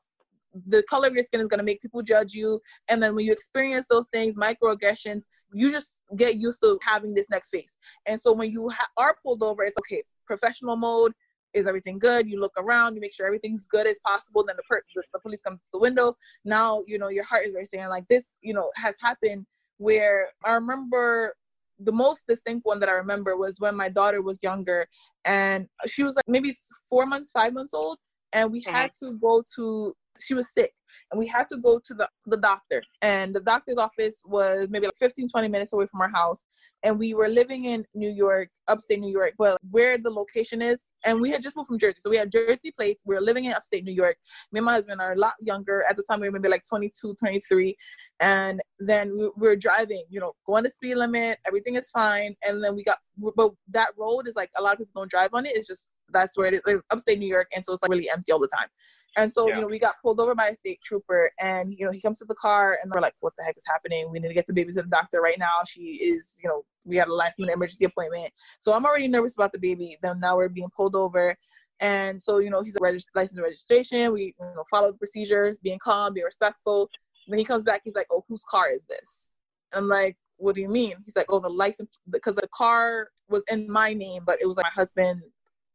[0.66, 3.24] the color of your skin is going to make people judge you and then when
[3.24, 5.22] you experience those things microaggressions
[5.52, 7.76] you just get used to having this next phase
[8.06, 11.12] and so when you ha- are pulled over it's okay professional mode
[11.54, 14.62] is everything good you look around you make sure everything's good as possible then the,
[14.68, 17.80] per- the, the police comes to the window now you know your heart is racing
[17.80, 19.46] and like this you know has happened
[19.78, 21.34] where i remember
[21.82, 24.86] the most distinct one that i remember was when my daughter was younger
[25.24, 26.54] and she was like maybe
[26.88, 27.98] four months five months old
[28.32, 30.72] and we had to go to she was sick
[31.10, 32.82] and we had to go to the, the doctor.
[33.02, 36.44] And the doctor's office was maybe like 15 20 minutes away from our house.
[36.82, 40.84] And we were living in new york upstate new york but where the location is
[41.04, 41.96] and we had just moved from jersey.
[41.98, 43.02] So we had jersey plates.
[43.04, 44.16] We were living in upstate new york.
[44.52, 45.84] Me and my husband are a lot younger.
[45.88, 47.76] At the time we were maybe like 22 23
[48.20, 51.38] and then we, we were driving you know going the speed limit.
[51.46, 52.34] Everything is fine.
[52.44, 52.98] And then we got
[53.36, 55.56] but that road is like a lot of people don't drive on it.
[55.56, 58.08] It's just that's where it is it's upstate new york and so it's like really
[58.10, 58.68] empty all the time
[59.16, 59.56] and so, yeah.
[59.56, 62.18] you know, we got pulled over by a state trooper and, you know, he comes
[62.20, 64.08] to the car and we're like, what the heck is happening?
[64.10, 65.64] We need to get the baby to the doctor right now.
[65.66, 68.32] She is, you know, we had a last minute emergency appointment.
[68.60, 69.98] So I'm already nervous about the baby.
[70.02, 71.36] Then now we're being pulled over.
[71.80, 74.12] And so, you know, he's a regist- license registration.
[74.12, 76.88] We, you know, follow the procedures, being calm, being respectful.
[77.26, 79.26] Then he comes back, he's like, oh, whose car is this?
[79.72, 80.94] I'm like, what do you mean?
[81.04, 84.56] He's like, oh, the license, because the car was in my name, but it was
[84.56, 85.22] like my husband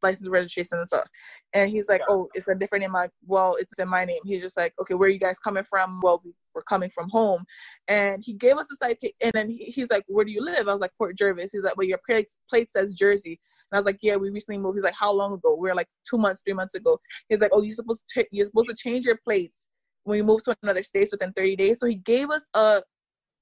[0.06, 1.08] license registration and stuff.
[1.52, 2.92] And he's like, oh, it's a different name.
[2.92, 4.20] Like, well, it's in my name.
[4.24, 6.00] He's just like, okay, where are you guys coming from?
[6.02, 6.22] Well,
[6.54, 7.44] we're coming from home.
[7.88, 9.14] And he gave us a citation.
[9.20, 10.68] And then he's like, where do you live?
[10.68, 11.52] I was like, Port Jervis.
[11.52, 13.40] He's like, well, your plate, plate says Jersey.
[13.70, 14.76] And I was like, yeah, we recently moved.
[14.76, 15.56] He's like, how long ago?
[15.56, 16.98] We are like two months, three months ago.
[17.28, 19.68] He's like, oh, you're supposed to, ch- you're supposed to change your plates
[20.04, 21.80] when you move to another state within 30 days.
[21.80, 22.82] So he gave us a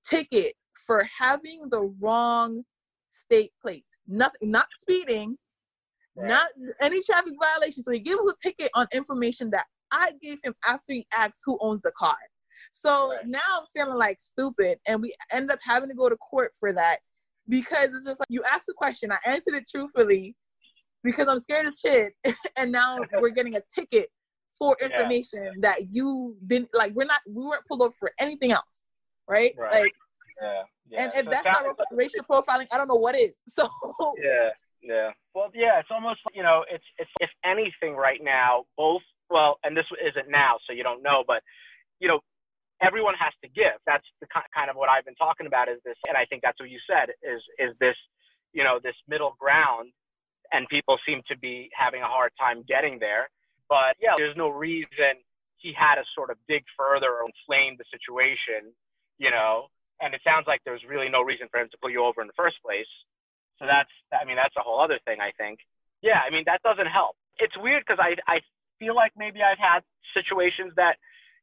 [0.04, 0.54] ticket
[0.86, 2.64] for having the wrong
[3.10, 3.96] state plates.
[4.06, 5.36] Nothing, not speeding,
[6.16, 6.28] right.
[6.28, 6.46] not
[6.80, 7.82] any traffic violation.
[7.82, 11.42] So he gave us a ticket on information that I gave him after he asked
[11.44, 12.16] who owns the car.
[12.72, 13.26] So right.
[13.26, 16.72] now I'm feeling like stupid, and we end up having to go to court for
[16.72, 16.98] that
[17.48, 20.34] because it's just like you asked a question, I answered it truthfully
[21.02, 22.12] because I'm scared as shit,
[22.56, 24.08] and now we're getting a ticket
[24.58, 25.50] for information yeah.
[25.58, 26.94] that you didn't like.
[26.94, 28.84] We're not, we weren't pulled over for anything else,
[29.28, 29.52] right?
[29.58, 29.82] right.
[29.82, 29.92] Like,
[30.40, 30.62] yeah.
[30.88, 31.02] yeah.
[31.02, 33.36] And if so that's not racial profiling, I don't know what is.
[33.48, 33.68] So
[34.22, 34.50] yeah,
[34.84, 35.10] yeah.
[35.34, 39.76] Well, yeah, it's almost you know, it's it's if anything right now, both well, and
[39.76, 41.42] this isn't now, so you don't know, but
[42.00, 42.20] you know,
[42.82, 43.80] everyone has to give.
[43.86, 46.60] That's the kind of what I've been talking about is this, and I think that's
[46.60, 47.96] what you said is is this,
[48.52, 49.90] you know, this middle ground,
[50.52, 53.28] and people seem to be having a hard time getting there.
[53.68, 55.24] But yeah, there's no reason
[55.56, 58.76] he had to sort of dig further or inflame the situation,
[59.16, 59.72] you know.
[60.02, 62.26] And it sounds like there's really no reason for him to pull you over in
[62.26, 62.90] the first place.
[63.58, 65.60] So that's, I mean, that's a whole other thing, I think.
[66.02, 67.16] Yeah, I mean, that doesn't help.
[67.38, 68.40] It's weird because I, I
[68.78, 69.80] feel like maybe I've had
[70.12, 70.96] situations that,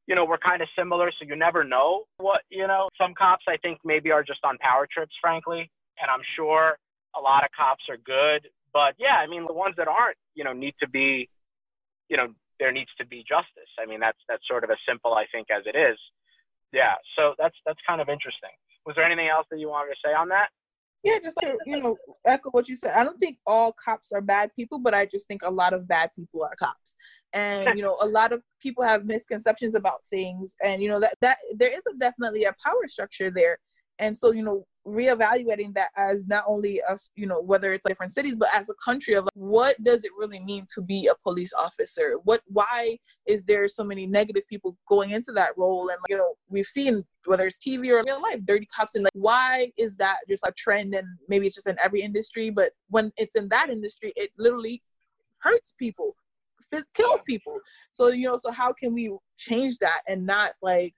[0.07, 1.12] you know, were kind of similar.
[1.12, 4.57] So you never know what, you know, some cops I think maybe are just on
[4.59, 5.72] power trips, frankly.
[6.01, 6.78] And I'm sure
[7.16, 8.47] a lot of cops are good.
[8.74, 11.30] But yeah, I mean, the ones that aren't, you know, need to be,
[12.09, 12.28] you know,
[12.59, 13.72] there needs to be justice.
[13.82, 15.97] I mean, that's, that's sort of as simple, I think, as it is.
[16.72, 16.95] Yeah.
[17.18, 18.53] So that's, that's kind of interesting.
[18.86, 20.49] Was there anything else that you wanted to say on that?
[21.04, 22.93] Yeah, just to, you know, echo what you said.
[22.93, 25.88] I don't think all cops are bad people, but I just think a lot of
[25.88, 26.95] bad people are cops.
[27.34, 31.16] And you know, a lot of people have misconceptions about things, and you know that
[31.22, 33.58] that there is a, definitely a power structure there.
[34.02, 38.12] And so, you know, reevaluating that as not only us, you know, whether it's different
[38.12, 41.14] cities, but as a country of like, what does it really mean to be a
[41.22, 42.16] police officer?
[42.24, 42.97] What, why
[43.28, 45.89] is there so many negative people going into that role?
[45.89, 49.12] And you know, we've seen whether it's TV or real life, dirty cops, and like,
[49.14, 50.95] why is that just a trend?
[50.95, 54.82] And maybe it's just in every industry, but when it's in that industry, it literally
[55.38, 56.16] hurts people,
[56.95, 57.60] kills people.
[57.91, 60.95] So you know, so how can we change that and not like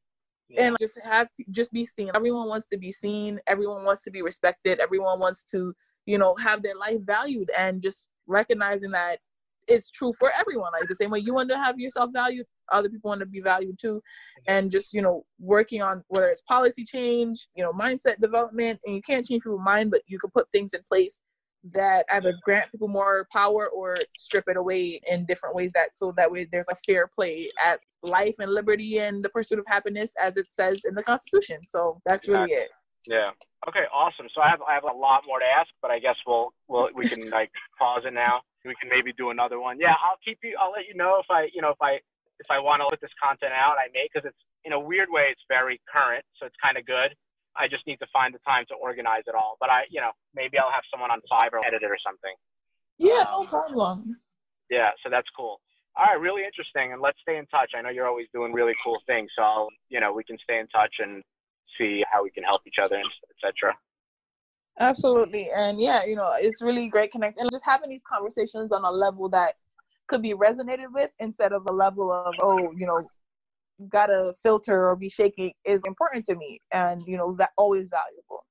[0.57, 2.11] and just have just be seen.
[2.13, 3.39] Everyone wants to be seen.
[3.47, 4.79] Everyone wants to be respected.
[4.79, 5.73] Everyone wants to
[6.05, 9.19] you know have their life valued and just recognizing that
[9.67, 10.71] it's true for everyone.
[10.73, 13.41] Like the same way you want to have yourself valued other people want to be
[13.41, 14.01] valued too.
[14.47, 18.95] And just you know working on whether it's policy change you know mindset development and
[18.95, 21.19] you can't change people's mind but you can put things in place
[21.71, 26.11] that either grant people more power or strip it away in different ways that so
[26.17, 30.13] that way there's a fair play at life and liberty and the pursuit of happiness
[30.21, 32.69] as it says in the constitution so that's really it
[33.07, 33.29] yeah
[33.67, 36.15] okay awesome so i have i have a lot more to ask but i guess
[36.27, 39.95] we'll we'll we can like pause it now we can maybe do another one yeah
[40.03, 41.93] i'll keep you i'll let you know if i you know if i
[42.39, 45.07] if i want to put this content out i may because it's in a weird
[45.11, 47.15] way it's very current so it's kind of good
[47.55, 49.57] I just need to find the time to organize it all.
[49.59, 52.33] But I, you know, maybe I'll have someone on Fiverr edit it or something.
[52.97, 54.17] Yeah, um, no problem.
[54.69, 55.61] Yeah, so that's cool.
[55.95, 57.71] All right, really interesting, and let's stay in touch.
[57.77, 60.59] I know you're always doing really cool things, so I'll, you know we can stay
[60.59, 61.21] in touch and
[61.77, 63.01] see how we can help each other,
[63.35, 63.75] etc.
[64.79, 68.83] Absolutely, and yeah, you know it's really great connect and just having these conversations on
[68.83, 69.53] a level that
[70.07, 73.07] could be resonated with instead of a level of oh you know
[73.89, 78.45] gotta filter or be shaky is important to me and you know that always valuable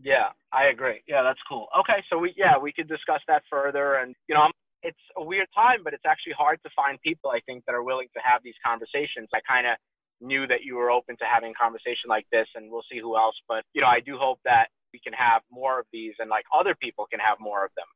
[0.00, 3.94] yeah i agree yeah that's cool okay so we yeah we could discuss that further
[3.94, 4.50] and you know I'm,
[4.82, 7.82] it's a weird time, but it's actually hard to find people I think that are
[7.82, 9.28] willing to have these conversations.
[9.34, 9.76] I kind of
[10.20, 13.16] knew that you were open to having a conversation like this, and we'll see who
[13.16, 13.36] else.
[13.48, 16.44] But you know, I do hope that we can have more of these, and like
[16.56, 17.86] other people can have more of them.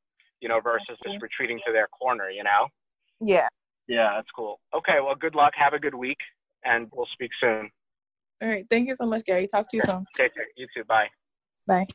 [0.40, 2.30] You know, versus just retreating to their corner.
[2.30, 2.68] You know.
[3.20, 3.48] Yeah.
[3.88, 4.58] Yeah, that's cool.
[4.74, 5.52] Okay, well, good luck.
[5.56, 6.18] Have a good week,
[6.64, 7.70] and we'll speak soon.
[8.42, 8.66] All right.
[8.68, 9.46] Thank you so much, Gary.
[9.46, 10.04] Talk to you soon.
[10.16, 10.46] Take care.
[10.56, 10.84] You too.
[10.84, 11.06] Bye.
[11.66, 11.86] Bye.